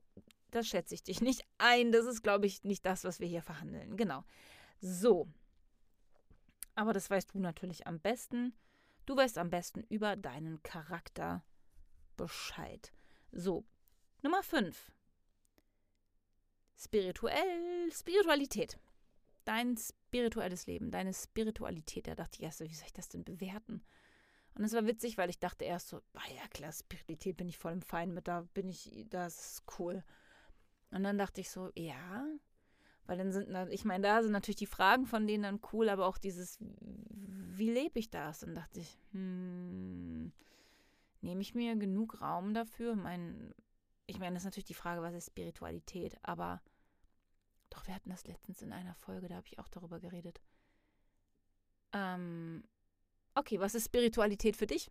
[0.50, 1.92] da schätze ich dich nicht ein.
[1.92, 3.96] Das ist, glaube ich, nicht das, was wir hier verhandeln.
[3.96, 4.24] Genau.
[4.80, 5.28] So,
[6.74, 8.54] aber das weißt du natürlich am besten.
[9.06, 11.44] Du weißt am besten über deinen Charakter
[12.16, 12.92] Bescheid.
[13.32, 13.64] So,
[14.22, 14.92] Nummer 5.
[16.76, 18.78] Spirituell, Spiritualität.
[19.44, 22.06] Dein spirituelles Leben, deine Spiritualität.
[22.06, 23.84] Da dachte ich erst so, wie soll ich das denn bewerten?
[24.54, 27.58] Und es war witzig, weil ich dachte erst so, ah ja klar, Spiritualität bin ich
[27.58, 30.02] voll im Fein mit, da bin ich, das ist cool.
[30.90, 32.24] Und dann dachte ich so, ja,
[33.06, 36.06] weil dann sind, ich meine, da sind natürlich die Fragen von denen dann cool, aber
[36.06, 38.42] auch dieses, wie lebe ich das?
[38.42, 40.32] Und dachte ich, hm,
[41.20, 42.96] nehme ich mir genug Raum dafür?
[42.96, 43.54] Mein,
[44.06, 46.18] ich meine, das ist natürlich die Frage, was ist Spiritualität?
[46.22, 46.62] Aber
[47.70, 50.40] doch, wir hatten das letztens in einer Folge, da habe ich auch darüber geredet.
[51.92, 52.64] Ähm,
[53.34, 54.90] okay, was ist Spiritualität für dich?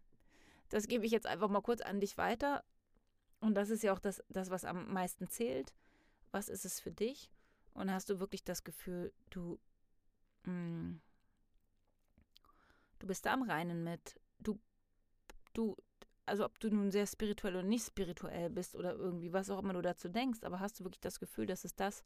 [0.69, 2.63] Das gebe ich jetzt einfach mal kurz an dich weiter.
[3.39, 5.73] Und das ist ja auch das, das was am meisten zählt.
[6.32, 7.30] Was ist es für dich?
[7.73, 9.59] Und hast du wirklich das Gefühl, du,
[10.45, 11.01] mh, mm,
[12.99, 14.59] du bist da am Reinen mit, du,
[15.53, 15.75] du,
[16.25, 19.73] also ob du nun sehr spirituell oder nicht spirituell bist oder irgendwie, was auch immer
[19.73, 22.03] du dazu denkst, aber hast du wirklich das Gefühl, dass es das,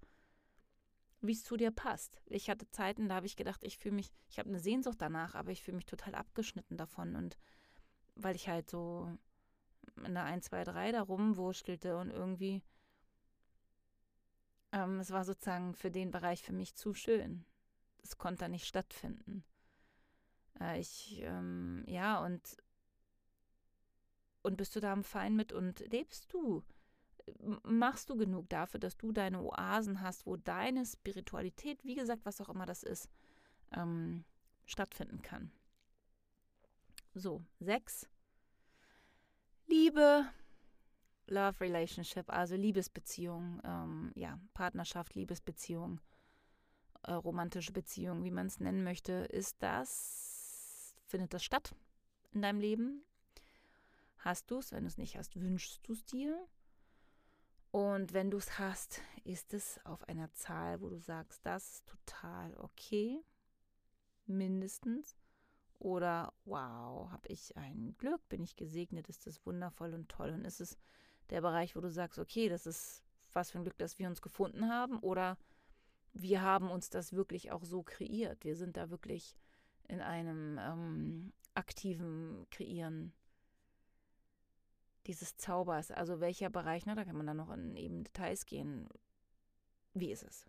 [1.22, 2.22] wie es zu dir passt.
[2.26, 5.36] Ich hatte Zeiten, da habe ich gedacht, ich fühle mich, ich habe eine Sehnsucht danach,
[5.36, 7.38] aber ich fühle mich total abgeschnitten davon und
[8.16, 9.12] weil ich halt so
[10.04, 12.64] in der 1, 2, 3 da rumwurstelte und irgendwie
[14.72, 17.46] ähm, es war sozusagen für den Bereich für mich zu schön.
[18.04, 19.44] Es konnte da nicht stattfinden.
[20.60, 22.58] Äh, ich, ähm, ja, und,
[24.42, 26.64] und bist du da am Fein mit und lebst du?
[27.64, 32.40] Machst du genug dafür, dass du deine Oasen hast, wo deine Spiritualität, wie gesagt, was
[32.40, 33.10] auch immer das ist,
[33.74, 34.24] ähm,
[34.66, 35.52] stattfinden kann?
[37.14, 38.08] So, sechs.
[39.66, 40.26] Liebe
[41.28, 46.00] Love Relationship, also Liebesbeziehung, ähm, ja, Partnerschaft, Liebesbeziehung,
[47.04, 51.76] äh, romantische Beziehung, wie man es nennen möchte, ist das, findet das statt
[52.32, 53.04] in deinem Leben?
[54.20, 54.72] Hast du es?
[54.72, 56.48] Wenn du es nicht hast, wünschst du es dir?
[57.72, 61.86] Und wenn du es hast, ist es auf einer Zahl, wo du sagst, das ist
[61.86, 63.22] total okay,
[64.26, 65.16] mindestens.
[65.80, 70.32] Oder wow, habe ich ein Glück, bin ich gesegnet, ist das wundervoll und toll.
[70.32, 70.78] Und ist es
[71.30, 74.22] der Bereich, wo du sagst, okay, das ist was für ein Glück, dass wir uns
[74.22, 75.00] gefunden haben.
[75.00, 75.38] Oder
[76.14, 78.44] wir haben uns das wirklich auch so kreiert.
[78.44, 79.36] Wir sind da wirklich
[79.88, 83.14] in einem ähm, aktiven Kreieren
[85.06, 85.92] dieses Zaubers.
[85.92, 88.88] Also welcher Bereich, ne, da kann man dann noch in eben Details gehen.
[89.94, 90.46] Wie ist es?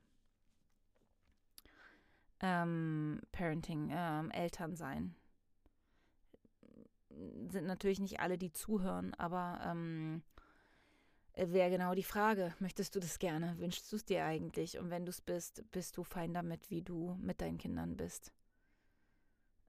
[2.41, 5.15] Ähm, Parenting, ähm, Eltern sein.
[7.51, 10.23] Sind natürlich nicht alle, die zuhören, aber ähm,
[11.39, 12.55] wäre genau die Frage.
[12.59, 13.57] Möchtest du das gerne?
[13.59, 14.79] Wünschst du es dir eigentlich?
[14.79, 18.33] Und wenn du es bist, bist du fein damit, wie du mit deinen Kindern bist?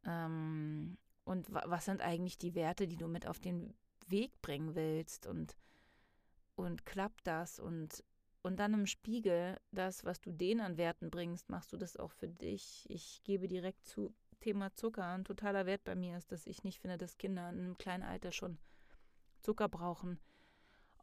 [0.05, 3.73] Ähm, und was sind eigentlich die Werte, die du mit auf den
[4.07, 5.27] Weg bringen willst?
[5.27, 5.55] Und,
[6.55, 7.59] und klappt das?
[7.59, 8.03] Und,
[8.41, 12.11] und dann im Spiegel, das, was du denen an Werten bringst, machst du das auch
[12.11, 12.85] für dich?
[12.89, 15.05] Ich gebe direkt zu Thema Zucker.
[15.05, 18.03] Ein totaler Wert bei mir ist, dass ich nicht finde, dass Kinder in einem kleinen
[18.03, 18.57] Alter schon
[19.41, 20.19] Zucker brauchen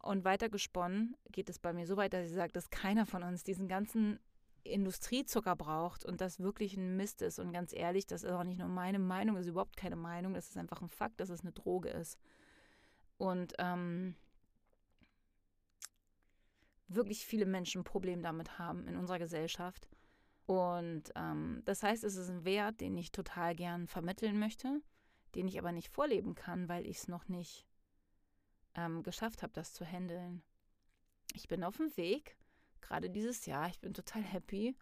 [0.02, 3.22] und weiter gesponnen geht es bei mir so weit, dass ich sage, dass keiner von
[3.22, 4.18] uns diesen ganzen
[4.62, 7.38] Industriezucker braucht und das wirklich ein Mist ist.
[7.38, 10.34] Und ganz ehrlich, das ist auch nicht nur meine Meinung, das ist überhaupt keine Meinung,
[10.34, 12.18] das ist einfach ein Fakt, dass es eine Droge ist.
[13.18, 14.14] Und ähm,
[16.88, 19.88] wirklich viele Menschen ein Problem damit haben in unserer Gesellschaft.
[20.46, 24.80] Und ähm, das heißt, es ist ein Wert, den ich total gern vermitteln möchte,
[25.34, 27.66] den ich aber nicht vorleben kann, weil ich es noch nicht
[28.76, 30.42] ähm, geschafft habe, das zu handeln.
[31.34, 32.36] Ich bin auf dem Weg,
[32.80, 33.68] gerade dieses Jahr.
[33.68, 34.76] Ich bin total happy.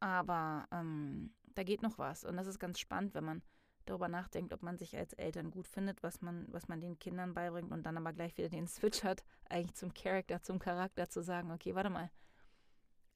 [0.00, 2.24] Aber ähm, da geht noch was.
[2.24, 3.42] Und das ist ganz spannend, wenn man
[3.84, 7.34] darüber nachdenkt, ob man sich als Eltern gut findet, was man, was man den Kindern
[7.34, 11.22] beibringt und dann aber gleich wieder den Switch hat, eigentlich zum Charakter, zum Charakter zu
[11.22, 12.10] sagen, okay, warte mal,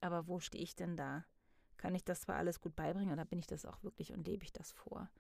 [0.01, 1.25] aber wo stehe ich denn da?
[1.77, 4.45] Kann ich das zwar alles gut beibringen oder bin ich das auch wirklich und lebe
[4.45, 5.11] ich das vor?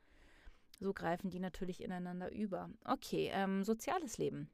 [0.79, 2.71] So greifen die natürlich ineinander über.
[2.85, 4.51] Okay, ähm, soziales Leben.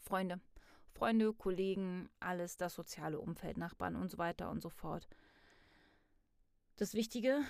[0.00, 0.40] Freunde.
[0.92, 5.08] Freunde, Kollegen, alles, das soziale Umfeld, Nachbarn und so weiter und so fort.
[6.76, 7.42] Das Wichtige,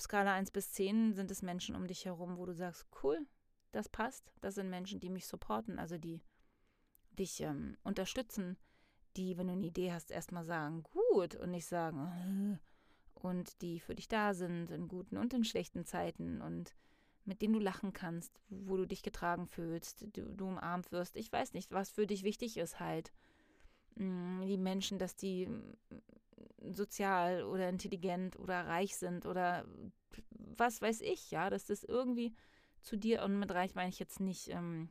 [0.00, 3.26] Skala 1 bis 10, sind es Menschen um dich herum, wo du sagst, cool,
[3.72, 4.32] das passt.
[4.40, 6.22] Das sind Menschen, die mich supporten, also die
[7.10, 8.56] dich ähm, unterstützen,
[9.16, 13.80] die, wenn du eine Idee hast, erstmal sagen, gut und nicht sagen, äh, und die
[13.80, 16.74] für dich da sind in guten und in schlechten Zeiten und
[17.28, 21.14] mit denen du lachen kannst, wo du dich getragen fühlst, du, du umarmt wirst.
[21.14, 23.12] Ich weiß nicht, was für dich wichtig ist halt.
[23.96, 25.76] Mm, die Menschen, dass die mm,
[26.72, 29.66] sozial oder intelligent oder reich sind oder
[30.56, 32.34] was weiß ich, ja, dass das irgendwie
[32.80, 34.88] zu dir und mit reich meine ich jetzt nicht, ähm,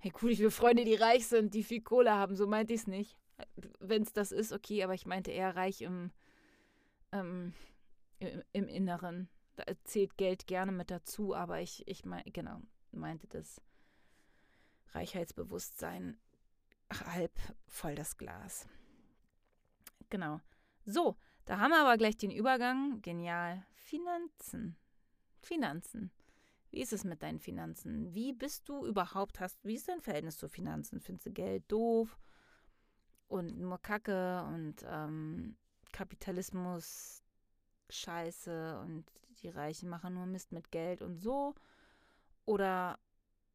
[0.00, 2.80] hey cool, ich will Freunde, die reich sind, die viel Kohle haben, so meinte ich
[2.80, 3.16] es nicht.
[3.80, 6.10] Wenn es das ist, okay, aber ich meinte eher reich im,
[7.10, 7.54] ähm,
[8.18, 12.60] im, im Inneren, da zählt Geld gerne mit dazu, aber ich, ich mein, genau,
[12.90, 13.60] meinte das
[14.92, 16.18] Reichheitsbewusstsein
[17.06, 17.32] halb
[17.66, 18.68] voll das Glas.
[20.10, 20.40] Genau.
[20.84, 23.00] So, da haben wir aber gleich den Übergang.
[23.02, 23.64] Genial.
[23.74, 24.76] Finanzen.
[25.40, 26.10] Finanzen.
[26.70, 28.14] Wie ist es mit deinen Finanzen?
[28.14, 31.00] Wie bist du überhaupt, hast, wie ist dein Verhältnis zu Finanzen?
[31.00, 32.18] Findest du Geld doof
[33.28, 35.56] und nur Kacke und ähm,
[35.92, 37.22] Kapitalismus
[37.90, 39.04] scheiße und
[39.42, 41.54] die Reichen machen nur Mist mit Geld und so.
[42.44, 42.98] Oder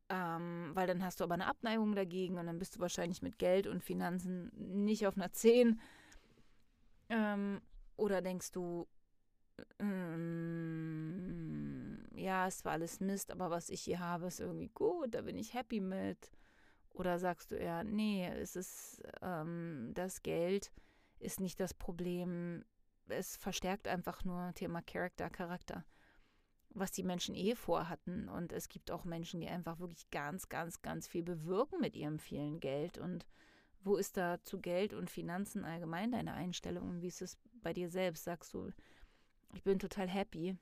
[0.09, 3.37] ähm, weil dann hast du aber eine Abneigung dagegen und dann bist du wahrscheinlich mit
[3.39, 4.51] Geld und Finanzen
[4.85, 5.79] nicht auf einer 10.
[7.09, 7.61] Ähm,
[7.97, 8.87] oder denkst du,
[9.79, 10.37] ähm,
[12.15, 15.37] ja, es war alles Mist, aber was ich hier habe, ist irgendwie gut, da bin
[15.37, 16.31] ich happy mit.
[16.93, 20.71] Oder sagst du eher, nee, es ist ähm, das Geld
[21.19, 22.63] ist nicht das Problem,
[23.09, 25.85] es verstärkt einfach nur Thema Charakter, Charakter,
[26.69, 28.29] was die Menschen eh vorhatten.
[28.29, 32.19] Und es gibt auch Menschen, die einfach wirklich ganz, ganz, ganz viel bewirken mit ihrem
[32.19, 32.97] vielen Geld.
[32.97, 33.25] Und
[33.81, 36.89] wo ist da zu Geld und Finanzen allgemein deine Einstellung?
[36.89, 38.23] Und wie ist es bei dir selbst?
[38.25, 38.71] Sagst du,
[39.53, 40.57] ich bin total happy.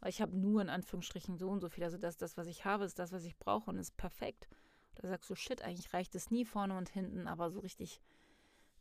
[0.00, 1.84] Weil ich habe nur in Anführungsstrichen so und so viel.
[1.84, 4.48] Also das, das, was ich habe, ist das, was ich brauche und ist perfekt.
[4.96, 8.00] Da sagst du, shit, eigentlich reicht es nie vorne und hinten, aber so richtig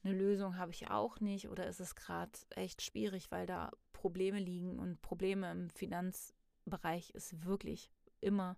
[0.05, 4.39] eine Lösung habe ich auch nicht oder ist es gerade echt schwierig, weil da Probleme
[4.39, 7.89] liegen und Probleme im Finanzbereich ist wirklich
[8.21, 8.55] immer,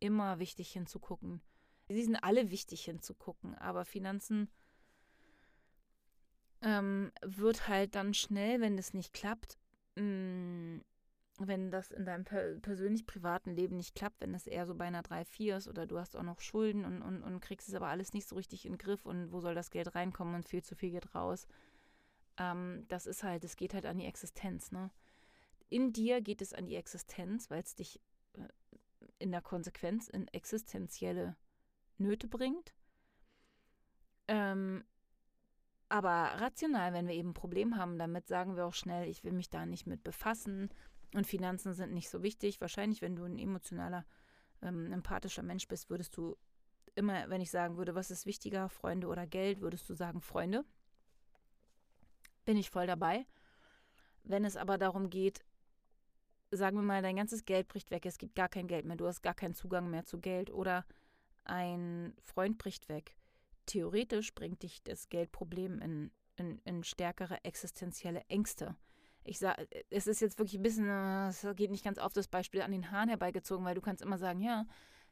[0.00, 1.42] immer wichtig hinzugucken.
[1.88, 4.48] Sie sind alle wichtig hinzugucken, aber Finanzen
[6.62, 9.58] ähm, wird halt dann schnell, wenn es nicht klappt,
[9.96, 10.84] mh, mm,
[11.38, 14.84] wenn das in deinem per persönlich privaten Leben nicht klappt, wenn das eher so bei
[14.84, 17.74] einer 3, 4 ist oder du hast auch noch Schulden und, und, und kriegst es
[17.74, 20.48] aber alles nicht so richtig in den Griff und wo soll das Geld reinkommen und
[20.48, 21.46] viel zu viel geht raus.
[22.38, 24.90] Ähm, das ist halt, es geht halt an die Existenz, ne?
[25.68, 27.98] In dir geht es an die Existenz, weil es dich
[28.34, 28.48] äh,
[29.18, 31.36] in der Konsequenz in existenzielle
[31.96, 32.74] Nöte bringt.
[34.28, 34.84] Ähm,
[35.88, 39.32] aber rational, wenn wir eben ein Problem haben damit, sagen wir auch schnell, ich will
[39.32, 40.70] mich da nicht mit befassen
[41.14, 42.60] und Finanzen sind nicht so wichtig.
[42.60, 44.06] Wahrscheinlich, wenn du ein emotionaler,
[44.62, 46.36] ähm, empathischer Mensch bist, würdest du
[46.94, 50.64] immer, wenn ich sagen würde, was ist wichtiger, Freunde oder Geld, würdest du sagen Freunde.
[52.44, 53.26] Bin ich voll dabei.
[54.24, 55.44] Wenn es aber darum geht,
[56.50, 59.06] sagen wir mal, dein ganzes Geld bricht weg, es gibt gar kein Geld mehr, du
[59.06, 60.84] hast gar keinen Zugang mehr zu Geld oder
[61.44, 63.16] ein Freund bricht weg.
[63.66, 68.76] Theoretisch bringt dich das Geldproblem in, in, in stärkere existenzielle Ängste
[69.24, 70.88] ich sage, es ist jetzt wirklich ein bisschen,
[71.28, 74.18] es geht nicht ganz auf das Beispiel an den Haaren herbeigezogen, weil du kannst immer
[74.18, 74.66] sagen, ja,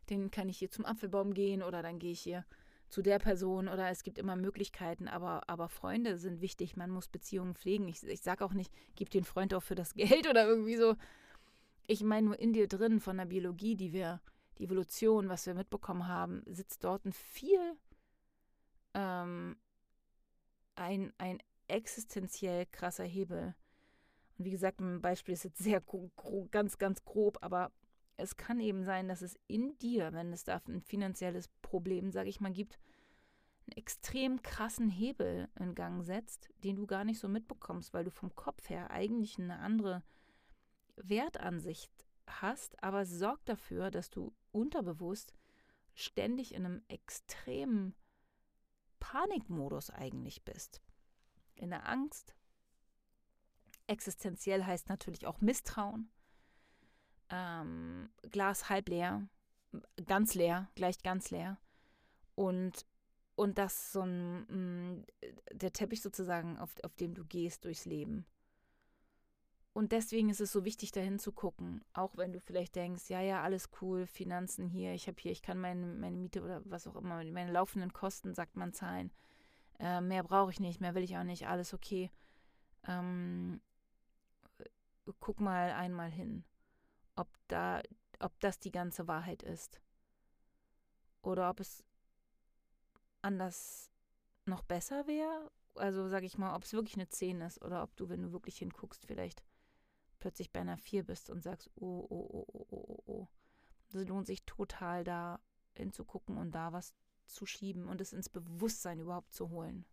[0.08, 2.44] den kann ich hier zum Apfelbaum gehen oder dann gehe ich hier
[2.88, 7.06] zu der Person oder es gibt immer Möglichkeiten, aber, aber Freunde sind wichtig, man muss
[7.06, 7.86] Beziehungen pflegen.
[7.86, 10.96] Ich, ich sage auch nicht, gib den Freund auch für das Geld oder irgendwie so.
[11.86, 14.20] Ich meine nur in dir drin von der Biologie, die wir,
[14.58, 17.76] die Evolution, was wir mitbekommen haben, sitzt dort ein viel,
[18.94, 19.56] ähm,
[20.74, 21.38] ein, ein
[21.68, 23.54] existenziell krasser Hebel
[24.40, 25.82] und wie gesagt, mein Beispiel ist jetzt sehr
[26.50, 27.72] ganz, ganz grob, aber
[28.16, 32.30] es kann eben sein, dass es in dir, wenn es da ein finanzielles Problem, sage
[32.30, 32.78] ich mal, gibt,
[33.66, 38.10] einen extrem krassen Hebel in Gang setzt, den du gar nicht so mitbekommst, weil du
[38.10, 40.02] vom Kopf her eigentlich eine andere
[40.96, 41.92] Wertansicht
[42.26, 45.34] hast, aber sorgt dafür, dass du unterbewusst
[45.92, 47.94] ständig in einem extremen
[49.00, 50.80] Panikmodus eigentlich bist.
[51.56, 52.34] In der Angst,
[53.90, 56.08] Existenziell heißt natürlich auch Misstrauen.
[57.28, 59.26] Ähm, Glas halb leer,
[60.06, 61.58] ganz leer, gleich ganz leer.
[62.36, 62.86] Und,
[63.34, 65.06] und das so ein, mm,
[65.54, 68.26] der Teppich sozusagen, auf, auf dem du gehst durchs Leben.
[69.72, 71.84] Und deswegen ist es so wichtig, dahin zu gucken.
[71.92, 75.42] Auch wenn du vielleicht denkst, ja, ja, alles cool, Finanzen hier, ich habe hier, ich
[75.42, 79.10] kann meine, meine Miete oder was auch immer, meine laufenden Kosten, sagt man, zahlen.
[79.80, 82.08] Äh, mehr brauche ich nicht, mehr will ich auch nicht, alles okay.
[82.86, 83.60] Ähm,
[85.18, 86.44] guck mal einmal hin,
[87.16, 87.82] ob da,
[88.18, 89.80] ob das die ganze Wahrheit ist.
[91.22, 91.84] Oder ob es
[93.22, 93.90] anders
[94.46, 95.50] noch besser wäre.
[95.74, 98.32] Also sag ich mal, ob es wirklich eine 10 ist oder ob du, wenn du
[98.32, 99.44] wirklich hinguckst, vielleicht
[100.18, 103.28] plötzlich bei einer 4 bist und sagst, oh, oh, oh, oh, oh, oh, oh.
[103.88, 105.40] Es lohnt sich total da
[105.72, 106.94] hinzugucken und da was
[107.26, 109.84] zu schieben und es ins Bewusstsein überhaupt zu holen.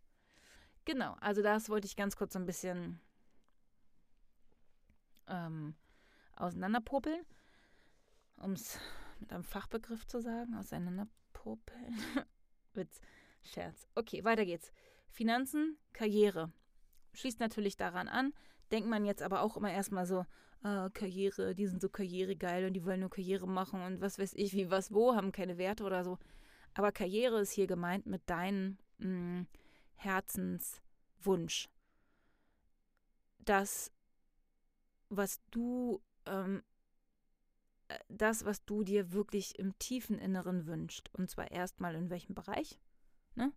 [0.84, 3.00] Genau, also das wollte ich ganz kurz so ein bisschen
[5.28, 5.74] ähm,
[6.36, 7.24] auseinanderpopeln,
[8.36, 8.78] um es
[9.20, 11.96] mit einem Fachbegriff zu sagen, auseinanderpopeln.
[12.74, 13.00] Witz,
[13.42, 13.88] Scherz.
[13.94, 14.72] Okay, weiter geht's.
[15.10, 16.52] Finanzen, Karriere.
[17.14, 18.32] Schließt natürlich daran an.
[18.70, 20.24] Denkt man jetzt aber auch immer erstmal so,
[20.62, 24.34] ah, Karriere, die sind so karrieregeil und die wollen nur Karriere machen und was weiß
[24.34, 26.18] ich, wie, was, wo, haben keine Werte oder so.
[26.74, 29.42] Aber Karriere ist hier gemeint mit deinem mm,
[29.94, 31.68] Herzenswunsch.
[33.38, 33.90] Das
[35.08, 36.62] was du, ähm,
[37.88, 41.12] äh, das, was du dir wirklich im tiefen Inneren wünschst.
[41.14, 42.78] Und zwar erstmal in welchem Bereich.
[43.34, 43.52] Ne?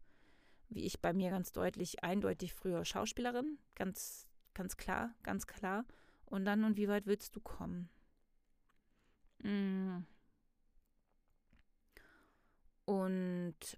[0.69, 5.85] Wie ich bei mir ganz deutlich, eindeutig früher Schauspielerin, ganz, ganz klar, ganz klar.
[6.25, 7.89] Und dann, und wie weit willst du kommen?
[9.39, 10.05] Mm.
[12.85, 13.77] Und,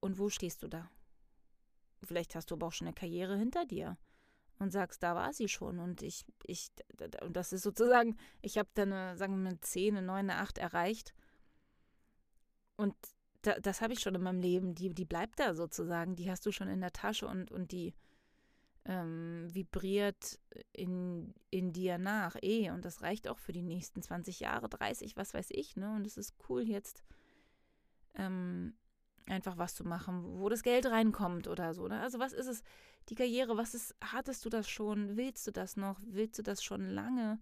[0.00, 0.90] und wo stehst du da?
[2.04, 3.96] Vielleicht hast du aber auch schon eine Karriere hinter dir
[4.62, 5.78] und sagst, da war sie schon.
[5.78, 6.70] Und ich, ich,
[7.22, 10.40] und das ist sozusagen, ich habe dann eine, sagen wir mal, 10, eine 9, eine
[10.40, 11.14] 8 erreicht.
[12.76, 12.94] Und
[13.42, 14.74] da, das habe ich schon in meinem Leben.
[14.74, 16.16] Die, die bleibt da sozusagen.
[16.16, 17.94] Die hast du schon in der Tasche und, und die
[18.84, 20.38] ähm, vibriert
[20.72, 22.36] in, in dir nach.
[22.42, 25.94] Eh, und das reicht auch für die nächsten 20 Jahre, 30, was weiß ich, ne?
[25.94, 27.04] Und es ist cool jetzt.
[28.14, 28.74] Ähm,
[29.26, 31.88] einfach was zu machen, wo das Geld reinkommt oder so.
[31.88, 32.00] Ne?
[32.00, 32.62] Also was ist es,
[33.08, 36.62] die Karriere, was ist, hattest du das schon, willst du das noch, willst du das
[36.62, 37.38] schon lange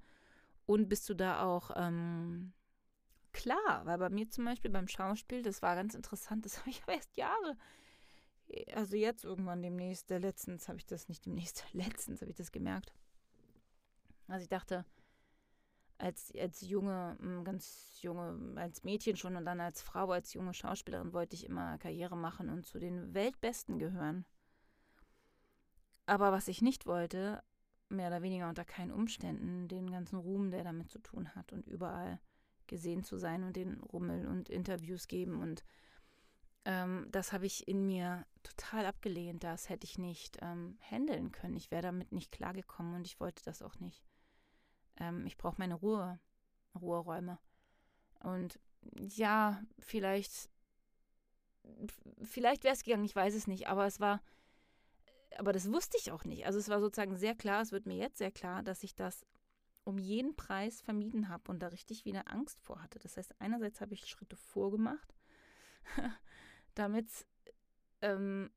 [0.67, 2.53] und bist du da auch ähm,
[3.33, 6.83] klar, weil bei mir zum Beispiel beim Schauspiel, das war ganz interessant, das habe ich
[6.83, 7.57] aber erst Jahre,
[8.75, 12.93] also jetzt irgendwann demnächst, letztens habe ich das nicht demnächst, letztens habe ich das gemerkt.
[14.29, 14.85] Also ich dachte,
[16.01, 20.55] als, als junge, mm, ganz junge, als Mädchen schon und dann als Frau, als junge
[20.55, 24.25] Schauspielerin wollte ich immer Karriere machen und zu den Weltbesten gehören.
[26.07, 27.43] Aber was ich nicht wollte,
[27.89, 31.67] mehr oder weniger unter keinen Umständen den ganzen Ruhm, der damit zu tun hat und
[31.67, 32.21] überall
[32.67, 35.65] gesehen zu sein und den Rummel und Interviews geben und
[36.65, 39.45] ähm, das habe ich in mir total abgelehnt.
[39.45, 41.57] Das hätte ich nicht ähm, handeln können.
[41.57, 44.10] Ich wäre damit nicht klargekommen und ich wollte das auch nicht.
[45.01, 46.21] Ähm, ich brauche meine Ruhe,
[46.81, 47.39] Ruheräume.
[48.23, 48.61] Und
[48.97, 50.51] ja, vielleicht,
[52.23, 54.23] vielleicht wäre es gegangen, ich weiß es nicht, aber es war,
[55.39, 56.47] aber das wusste ich auch nicht.
[56.47, 59.27] Also es war sozusagen sehr klar, es wird mir jetzt sehr klar, dass ich das
[59.85, 62.99] um jeden Preis vermieden habe und da richtig wieder Angst vor hatte.
[62.99, 65.15] Das heißt, einerseits habe ich Schritte vorgemacht,
[66.75, 67.27] damit es
[68.03, 68.51] ähm,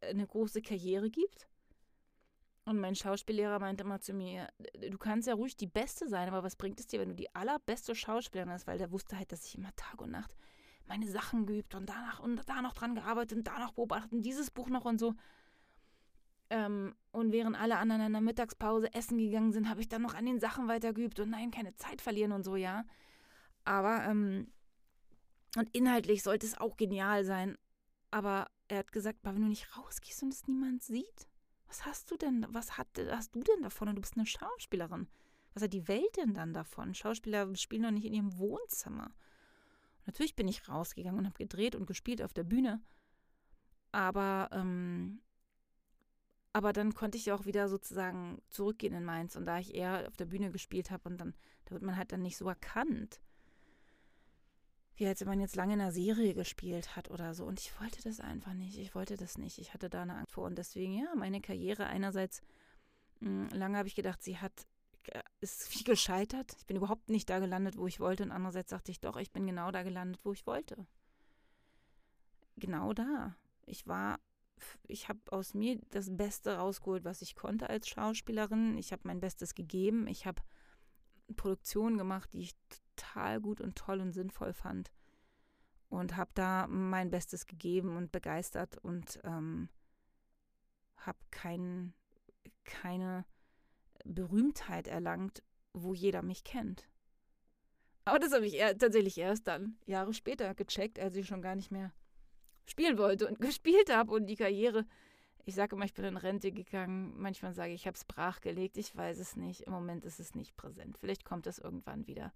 [0.00, 1.48] eine große Karriere gibt.
[2.66, 4.48] Und mein Schauspiellehrer meinte immer zu mir,
[4.90, 7.32] du kannst ja ruhig die Beste sein, aber was bringt es dir, wenn du die
[7.32, 8.66] allerbeste Schauspielerin bist?
[8.66, 10.36] Weil der wusste halt, dass ich immer Tag und Nacht
[10.88, 14.22] meine Sachen geübt und danach und da noch dran gearbeitet und da noch beobachtet und
[14.22, 15.14] dieses Buch noch und so.
[16.50, 20.14] Ähm, und während alle anderen in der Mittagspause essen gegangen sind, habe ich dann noch
[20.14, 22.84] an den Sachen weitergeübt und nein, keine Zeit verlieren und so, ja.
[23.64, 24.52] Aber, ähm,
[25.56, 27.56] und inhaltlich sollte es auch genial sein.
[28.10, 31.26] Aber er hat gesagt, wenn du nicht rausgehst und es niemand sieht,
[31.68, 33.88] was hast du denn, was hat, hast du denn davon?
[33.88, 35.08] Und du bist eine Schauspielerin.
[35.54, 36.94] Was hat die Welt denn dann davon?
[36.94, 39.06] Schauspieler spielen doch nicht in ihrem Wohnzimmer.
[39.06, 42.80] Und natürlich bin ich rausgegangen und habe gedreht und gespielt auf der Bühne.
[43.92, 45.20] Aber ähm,
[46.56, 49.36] aber dann konnte ich auch wieder sozusagen zurückgehen in Mainz.
[49.36, 51.34] Und da ich eher auf der Bühne gespielt habe und dann,
[51.66, 53.20] da wird man halt dann nicht so erkannt.
[54.96, 57.44] Wie als wenn man jetzt lange in einer Serie gespielt hat oder so.
[57.44, 58.78] Und ich wollte das einfach nicht.
[58.78, 59.58] Ich wollte das nicht.
[59.58, 60.46] Ich hatte da eine Angst vor.
[60.46, 62.40] Und deswegen, ja, meine Karriere einerseits,
[63.20, 64.66] hm, lange habe ich gedacht, sie hat,
[65.04, 66.54] äh, ist wie gescheitert.
[66.58, 68.22] Ich bin überhaupt nicht da gelandet, wo ich wollte.
[68.22, 70.86] Und andererseits dachte ich, doch, ich bin genau da gelandet, wo ich wollte.
[72.56, 73.36] Genau da.
[73.66, 74.18] Ich war
[74.86, 78.78] ich habe aus mir das Beste rausgeholt, was ich konnte als Schauspielerin.
[78.78, 80.06] Ich habe mein Bestes gegeben.
[80.06, 80.42] Ich habe
[81.36, 82.54] Produktionen gemacht, die ich
[82.96, 84.90] total gut und toll und sinnvoll fand.
[85.88, 89.68] Und habe da mein Bestes gegeben und begeistert und ähm,
[90.96, 91.94] habe kein,
[92.64, 93.24] keine
[94.04, 95.42] Berühmtheit erlangt,
[95.72, 96.88] wo jeder mich kennt.
[98.04, 101.54] Aber das habe ich eher, tatsächlich erst dann, Jahre später, gecheckt, als ich schon gar
[101.54, 101.92] nicht mehr
[102.64, 104.86] spielen wollte und gespielt habe und die Karriere.
[105.44, 107.14] Ich sage immer, ich bin in Rente gegangen.
[107.16, 108.76] Manchmal sage ich, ich habe es brachgelegt.
[108.76, 109.62] Ich weiß es nicht.
[109.62, 110.98] Im Moment ist es nicht präsent.
[110.98, 112.32] Vielleicht kommt es irgendwann wieder.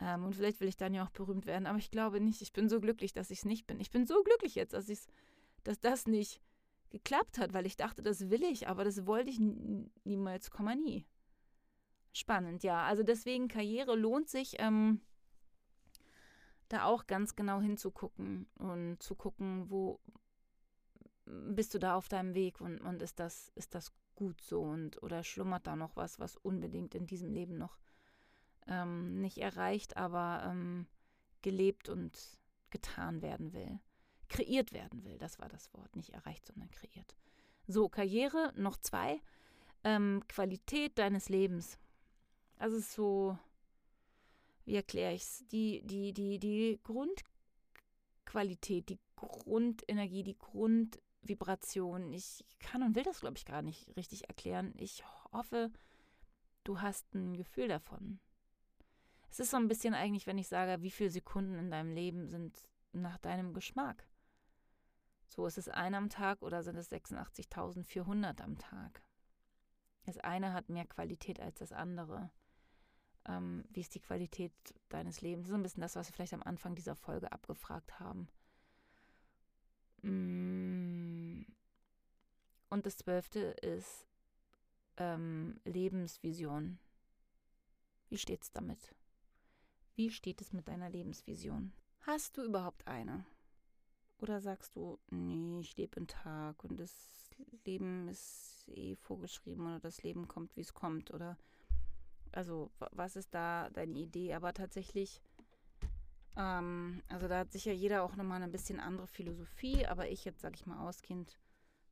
[0.00, 1.66] Ähm, und vielleicht will ich dann ja auch berühmt werden.
[1.66, 2.42] Aber ich glaube nicht.
[2.42, 3.80] Ich bin so glücklich, dass ich es nicht bin.
[3.80, 5.06] Ich bin so glücklich jetzt, dass, ich's,
[5.64, 6.40] dass das nicht
[6.90, 8.68] geklappt hat, weil ich dachte, das will ich.
[8.68, 9.40] Aber das wollte ich
[10.04, 11.06] niemals, komma nie.
[12.12, 12.82] Spannend, ja.
[12.82, 14.56] Also deswegen, Karriere lohnt sich.
[14.58, 15.00] Ähm,
[16.72, 20.00] da auch ganz genau hinzugucken und zu gucken, wo
[21.26, 25.02] bist du da auf deinem Weg und, und ist das, ist das gut so und
[25.02, 27.78] oder schlummert da noch was, was unbedingt in diesem Leben noch
[28.66, 30.86] ähm, nicht erreicht, aber ähm,
[31.42, 32.12] gelebt und
[32.70, 33.80] getan werden will.
[34.28, 35.94] Kreiert werden will, das war das Wort.
[35.96, 37.16] Nicht erreicht, sondern kreiert.
[37.66, 39.20] So, Karriere, noch zwei.
[39.84, 41.78] Ähm, Qualität deines Lebens.
[42.56, 43.38] Also so
[44.64, 52.12] wie erkläre ich es, die, die, die, die Grundqualität, die Grundenergie, die Grundvibration.
[52.12, 54.72] Ich kann und will das, glaube ich, gar nicht richtig erklären.
[54.78, 55.02] Ich
[55.32, 55.70] hoffe,
[56.64, 58.20] du hast ein Gefühl davon.
[59.32, 62.28] Es ist so ein bisschen eigentlich, wenn ich sage, wie viele Sekunden in deinem Leben
[62.28, 64.06] sind nach deinem Geschmack.
[65.26, 69.02] So ist es ein am Tag oder sind es 86.400 am Tag?
[70.04, 72.30] Das eine hat mehr Qualität als das andere
[73.26, 74.52] ähm, wie ist die Qualität
[74.88, 75.48] deines Lebens?
[75.48, 78.28] So ein bisschen das, was wir vielleicht am Anfang dieser Folge abgefragt haben.
[80.02, 81.42] Mm.
[82.68, 84.06] Und das zwölfte ist
[84.96, 86.78] ähm, Lebensvision.
[88.08, 88.94] Wie steht's damit?
[89.94, 91.72] Wie steht es mit deiner Lebensvision?
[92.00, 93.24] Hast du überhaupt eine?
[94.18, 97.30] Oder sagst du, nee, ich lebe einen Tag und das
[97.64, 101.12] Leben ist eh vorgeschrieben oder das Leben kommt, wie es kommt?
[101.12, 101.36] Oder
[102.30, 104.34] also was ist da deine Idee?
[104.34, 105.20] Aber tatsächlich,
[106.36, 110.40] ähm, also da hat sicher jeder auch nochmal ein bisschen andere Philosophie, aber ich jetzt,
[110.40, 111.38] sag ich mal, ausgehend,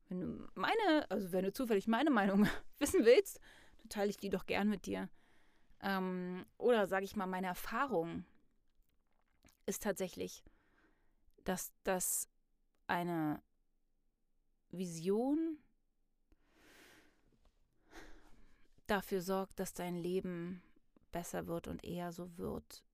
[0.09, 2.47] wenn du meine, also wenn du zufällig meine Meinung
[2.79, 3.41] wissen willst,
[3.79, 5.09] dann teile ich die doch gern mit dir.
[5.83, 8.25] Ähm, oder sage ich mal, meine Erfahrung
[9.67, 10.45] ist tatsächlich,
[11.45, 12.29] dass das
[12.87, 13.43] eine
[14.71, 15.59] Vision
[18.87, 20.63] dafür sorgt, dass dein Leben
[21.13, 22.85] besser wird und eher so wird,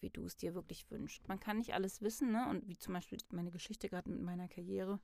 [0.00, 1.28] wie du es dir wirklich wünschst.
[1.28, 2.48] Man kann nicht alles wissen, ne?
[2.48, 4.98] Und wie zum Beispiel meine Geschichte gerade mit meiner Karriere.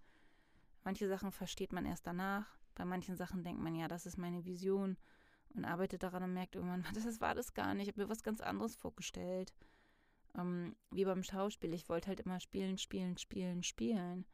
[0.84, 2.58] Manche Sachen versteht man erst danach.
[2.74, 4.96] Bei manchen Sachen denkt man, ja, das ist meine Vision
[5.56, 8.22] und arbeitet daran und merkt irgendwann, das war das gar nicht, ich habe mir was
[8.22, 9.54] ganz anderes vorgestellt.
[10.36, 14.26] Ähm, wie beim Schauspiel, ich wollte halt immer spielen, spielen, spielen, spielen.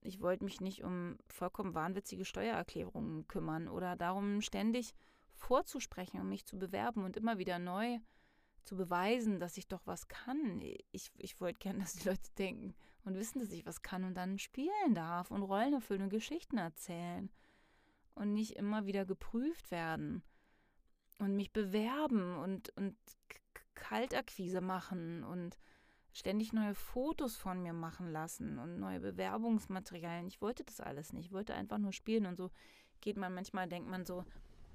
[0.00, 4.94] Ich wollte mich nicht um vollkommen wahnwitzige Steuererklärungen kümmern oder darum, ständig
[5.34, 7.98] vorzusprechen und mich zu bewerben und immer wieder neu
[8.64, 10.60] zu beweisen, dass ich doch was kann.
[10.90, 14.14] Ich, ich wollte gern, dass die Leute denken und wissen, dass ich was kann und
[14.14, 17.30] dann spielen darf und Rollen erfüllen und Geschichten erzählen
[18.14, 20.22] und nicht immer wieder geprüft werden
[21.22, 22.96] und mich bewerben und, und
[23.74, 25.58] Kaltakquise machen und
[26.12, 30.26] ständig neue Fotos von mir machen lassen und neue Bewerbungsmaterialien.
[30.26, 31.26] Ich wollte das alles nicht.
[31.26, 32.50] Ich wollte einfach nur spielen und so
[33.00, 34.24] geht man manchmal, denkt man so,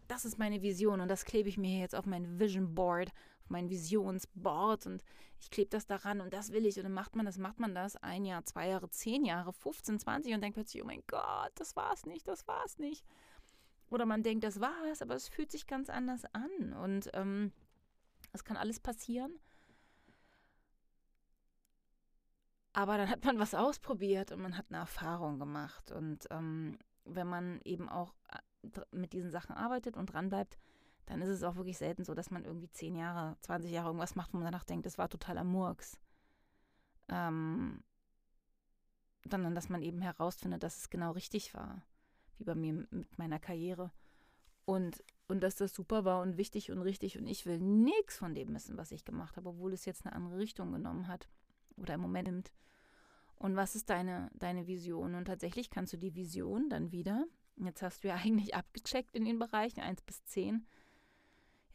[0.07, 3.09] das ist meine Vision und das klebe ich mir jetzt auf mein Vision Board,
[3.43, 5.03] auf mein Visionsboard und
[5.39, 6.77] ich klebe das daran und das will ich.
[6.77, 9.99] Und dann macht man das, macht man das ein Jahr, zwei Jahre, zehn Jahre, 15,
[9.99, 13.05] 20 und denkt plötzlich, oh mein Gott, das war's nicht, das war's nicht.
[13.89, 16.73] Oder man denkt, das war's, aber es fühlt sich ganz anders an.
[16.73, 17.51] Und ähm,
[18.33, 19.39] es kann alles passieren.
[22.73, 25.91] Aber dann hat man was ausprobiert und man hat eine Erfahrung gemacht.
[25.91, 30.57] Und ähm, wenn man eben auch äh, mit diesen Sachen arbeitet und dranbleibt,
[31.07, 34.15] dann ist es auch wirklich selten so, dass man irgendwie zehn Jahre, 20 Jahre irgendwas
[34.15, 35.97] macht, wo man danach denkt, das war totaler Murks.
[37.07, 37.81] Ähm,
[39.29, 41.81] sondern dass man eben herausfindet, dass es genau richtig war,
[42.39, 43.91] wie bei mir mit meiner Karriere.
[44.65, 48.35] Und, und dass das super war und wichtig und richtig und ich will nichts von
[48.35, 51.29] dem wissen, was ich gemacht habe, obwohl es jetzt eine andere Richtung genommen hat
[51.77, 52.51] oder im Moment nimmt.
[53.35, 55.15] Und was ist deine, deine Vision?
[55.15, 57.25] Und tatsächlich kannst du die Vision dann wieder,
[57.57, 60.65] jetzt hast du ja eigentlich abgecheckt in den Bereichen 1 bis 10,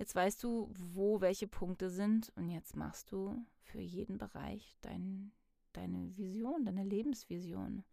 [0.03, 5.31] Jetzt weißt du, wo welche Punkte sind und jetzt machst du für jeden Bereich dein,
[5.73, 7.85] deine Vision, deine Lebensvision.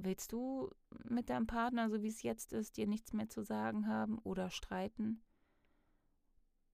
[0.00, 0.70] Willst du
[1.08, 4.48] mit deinem Partner, so wie es jetzt ist, dir nichts mehr zu sagen haben oder
[4.48, 5.20] streiten?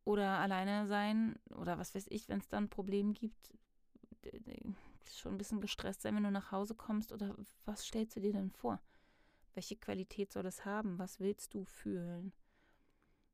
[0.05, 1.39] Oder alleine sein?
[1.57, 3.55] Oder was weiß ich, wenn es dann ein Problem gibt?
[5.11, 7.12] Schon ein bisschen gestresst sein, wenn du nach Hause kommst?
[7.12, 8.83] Oder was stellst du dir denn vor?
[9.55, 10.99] Welche Qualität soll es haben?
[10.99, 12.35] Was willst du fühlen?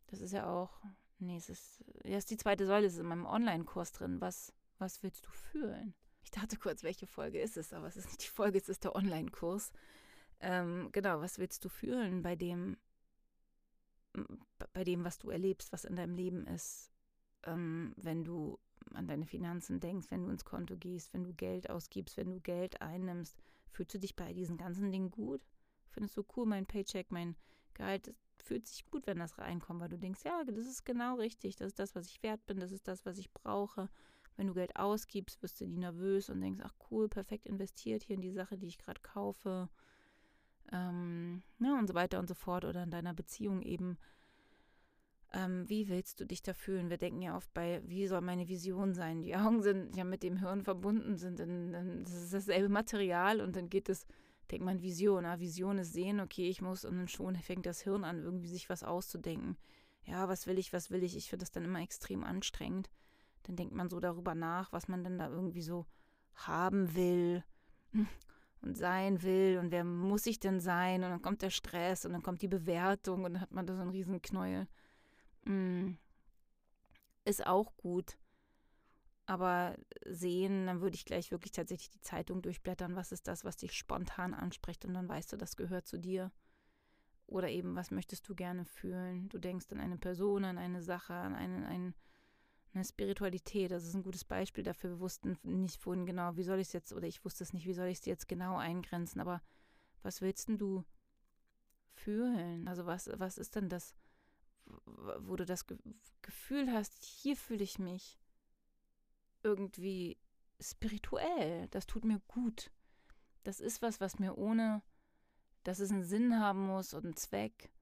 [0.06, 0.80] Das ist ja auch,
[1.18, 4.20] nee, es ist, ja, ist die zweite Säule, ist in meinem Online-Kurs drin.
[4.20, 5.94] Was, was willst du fühlen?
[6.22, 8.84] Ich dachte kurz, welche Folge ist es, aber es ist nicht die Folge, es ist
[8.84, 9.72] der Online-Kurs.
[10.40, 12.76] Ähm, genau, was willst du fühlen bei dem,
[14.72, 16.90] bei dem, was du erlebst, was in deinem Leben ist,
[17.44, 18.58] ähm, wenn du
[18.94, 22.40] an deine Finanzen denkst, wenn du ins Konto gehst, wenn du Geld ausgibst, wenn du
[22.40, 23.36] Geld einnimmst,
[23.70, 25.42] fühlst du dich bei diesen ganzen Dingen gut?
[25.90, 27.36] Findest du cool, mein Paycheck, mein
[27.74, 31.56] Gehalt fühlt sich gut, wenn das reinkommt, weil du denkst, ja, das ist genau richtig,
[31.56, 33.88] das ist das, was ich wert bin, das ist das, was ich brauche.
[34.40, 38.14] Wenn du Geld ausgibst, wirst du nie nervös und denkst, ach cool, perfekt investiert hier
[38.14, 39.68] in die Sache, die ich gerade kaufe.
[40.72, 42.64] Ähm, ja, und so weiter und so fort.
[42.64, 43.98] Oder in deiner Beziehung eben.
[45.34, 46.88] Ähm, wie willst du dich da fühlen?
[46.88, 49.20] Wir denken ja oft bei, wie soll meine Vision sein?
[49.20, 53.42] Die Augen sind ja mit dem Hirn verbunden, sind in, in, das ist dasselbe Material
[53.42, 54.06] und dann geht es
[54.50, 55.26] denkt man Vision.
[55.26, 58.48] Ah, Vision ist sehen, okay, ich muss und dann schon fängt das Hirn an, irgendwie
[58.48, 59.58] sich was auszudenken.
[60.06, 61.14] Ja, was will ich, was will ich?
[61.14, 62.88] Ich finde das dann immer extrem anstrengend.
[63.44, 65.86] Dann denkt man so darüber nach, was man denn da irgendwie so
[66.34, 67.44] haben will
[68.62, 72.12] und sein will und wer muss ich denn sein und dann kommt der Stress und
[72.12, 74.68] dann kommt die Bewertung und dann hat man da so einen riesen Knäuel.
[75.44, 75.92] Mm.
[77.24, 78.16] Ist auch gut.
[79.26, 82.96] Aber sehen, dann würde ich gleich wirklich tatsächlich die Zeitung durchblättern.
[82.96, 84.84] Was ist das, was dich spontan anspricht?
[84.84, 86.32] Und dann weißt du, das gehört zu dir.
[87.26, 89.28] Oder eben, was möchtest du gerne fühlen?
[89.28, 91.94] Du denkst an eine Person, an eine Sache, an eine, eine,
[92.72, 93.70] eine Spiritualität.
[93.70, 94.90] Das ist ein gutes Beispiel dafür.
[94.90, 97.66] Wir wussten nicht vorhin genau, wie soll ich es jetzt, oder ich wusste es nicht,
[97.66, 99.20] wie soll ich es jetzt genau eingrenzen.
[99.20, 99.42] Aber
[100.02, 100.84] was willst denn du
[101.92, 102.68] fühlen?
[102.68, 103.94] Also was, was ist denn das,
[105.18, 105.66] wo du das
[106.22, 108.18] Gefühl hast, hier fühle ich mich
[109.42, 110.18] irgendwie
[110.60, 111.68] spirituell.
[111.68, 112.70] Das tut mir gut.
[113.42, 114.82] Das ist was, was mir ohne,
[115.64, 117.72] dass es einen Sinn haben muss und einen Zweck,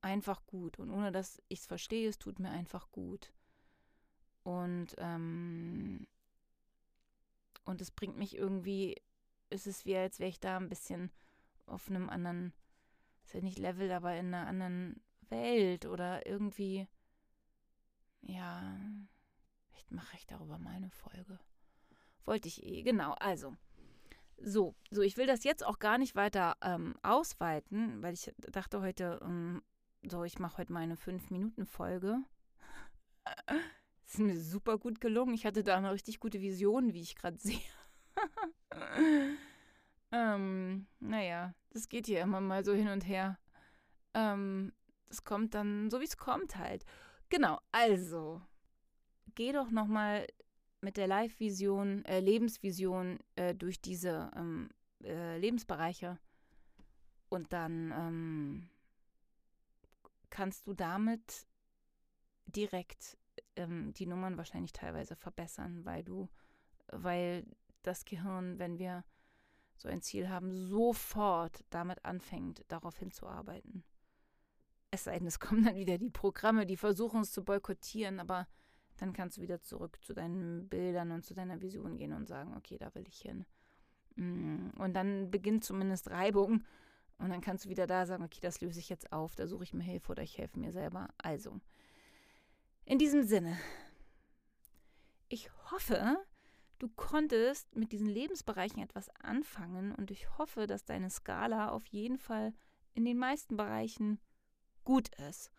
[0.00, 0.78] einfach gut.
[0.78, 3.32] Und ohne dass ich es verstehe, es tut mir einfach gut.
[4.48, 6.06] Und, ähm,
[7.64, 8.96] und es bringt mich irgendwie,
[9.50, 11.10] es ist wie, als wäre ich da ein bisschen
[11.66, 12.52] auf einem anderen,
[13.24, 16.88] ist ja nicht Level, aber in einer anderen Welt oder irgendwie,
[18.22, 18.78] ja,
[19.88, 21.38] Vielleicht mache ich darüber mal eine Folge.
[22.24, 23.12] Wollte ich eh, genau.
[23.20, 23.56] Also,
[24.36, 28.80] so, so, ich will das jetzt auch gar nicht weiter ähm, ausweiten, weil ich dachte
[28.80, 29.62] heute, ähm,
[30.02, 32.18] so, ich mache heute meine 5-Minuten-Folge.
[34.08, 35.34] ist mir super gut gelungen.
[35.34, 37.60] Ich hatte da eine richtig gute Vision, wie ich gerade sehe.
[40.12, 43.38] ähm, naja, das geht hier immer mal so hin und her.
[44.14, 44.72] Ähm,
[45.08, 46.84] das kommt dann so, wie es kommt halt.
[47.28, 48.40] Genau, also
[49.34, 50.26] geh doch nochmal
[50.80, 54.70] mit der Live-Vision, äh, Lebensvision äh, durch diese ähm,
[55.02, 56.18] äh, Lebensbereiche
[57.28, 58.68] und dann ähm,
[60.30, 61.46] kannst du damit
[62.46, 63.18] direkt
[63.58, 66.28] ähm, die Nummern wahrscheinlich teilweise verbessern, weil du,
[66.86, 67.44] weil
[67.82, 69.04] das Gehirn, wenn wir
[69.76, 73.84] so ein Ziel haben, sofort damit anfängt, darauf hinzuarbeiten.
[74.90, 78.48] Es sei denn, es kommen dann wieder die Programme, die versuchen es zu boykottieren, aber
[78.96, 82.56] dann kannst du wieder zurück zu deinen Bildern und zu deiner Vision gehen und sagen,
[82.56, 83.44] okay, da will ich hin.
[84.16, 86.64] Mm, und dann beginnt zumindest Reibung
[87.18, 89.64] und dann kannst du wieder da sagen, okay, das löse ich jetzt auf, da suche
[89.64, 91.08] ich mir Hilfe oder ich helfe mir selber.
[91.18, 91.60] Also,
[92.88, 93.58] in diesem Sinne,
[95.28, 96.16] ich hoffe,
[96.78, 102.16] du konntest mit diesen Lebensbereichen etwas anfangen und ich hoffe, dass deine Skala auf jeden
[102.16, 102.54] Fall
[102.94, 104.18] in den meisten Bereichen
[104.84, 105.52] gut ist.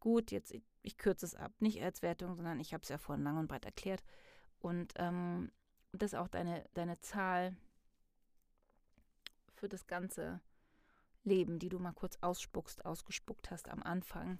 [0.00, 2.96] Gut, jetzt, ich, ich kürze es ab, nicht als Wertung, sondern ich habe es ja
[2.96, 4.02] vorhin lang und breit erklärt.
[4.58, 5.52] Und ähm,
[5.92, 7.54] dass auch deine, deine Zahl
[9.52, 10.40] für das ganze
[11.24, 14.38] Leben, die du mal kurz ausspuckst, ausgespuckt hast am Anfang,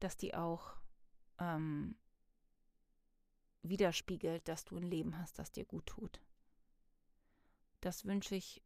[0.00, 0.79] dass die auch
[1.40, 1.96] ähm,
[3.62, 6.20] widerspiegelt, dass du ein Leben hast, das dir gut tut.
[7.80, 8.62] Das wünsche ich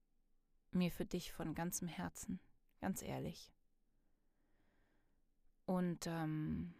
[0.72, 2.40] mir für dich von ganzem Herzen,
[2.80, 3.52] ganz ehrlich.
[5.66, 6.74] Und ähm,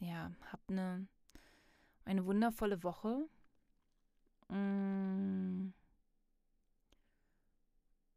[0.00, 1.06] ja, hab eine,
[2.04, 3.28] eine wundervolle Woche.
[4.48, 5.72] Mm.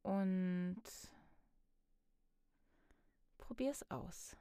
[0.02, 0.82] Und
[3.38, 4.36] probier es aus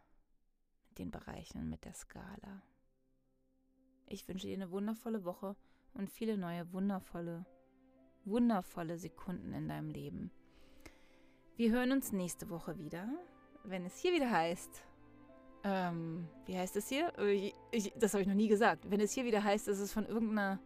[0.99, 2.63] den Bereichen, mit der Skala.
[4.07, 5.57] Ich wünsche dir eine wundervolle Woche
[5.95, 7.45] und viele neue wundervolle,
[8.25, 10.31] wundervolle Sekunden in deinem Leben.
[11.57, 13.09] Wir hören uns nächste Woche wieder,
[13.65, 14.83] wenn es hier wieder heißt.
[15.65, 17.13] Ähm, wie heißt es hier?
[17.73, 18.91] Ich, das habe ich noch nie gesagt.
[18.91, 20.61] Wenn es hier wieder heißt, ist es von irgendeiner,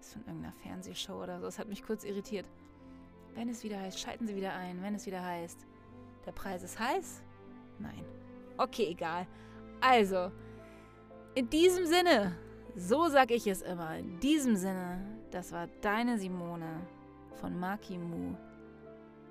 [0.00, 1.46] ist von irgendeiner Fernsehshow oder so.
[1.46, 2.48] Das hat mich kurz irritiert.
[3.34, 4.82] Wenn es wieder heißt, schalten Sie wieder ein.
[4.82, 5.64] Wenn es wieder heißt,
[6.26, 7.22] der Preis ist heiß?
[7.78, 8.04] Nein.
[8.56, 9.26] Okay, egal.
[9.80, 10.32] Also,
[11.34, 12.36] in diesem Sinne,
[12.74, 15.00] so sag ich es immer, in diesem Sinne,
[15.30, 16.80] das war deine Simone
[17.40, 18.34] von Maki Mu.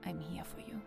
[0.06, 0.80] I'm here for you.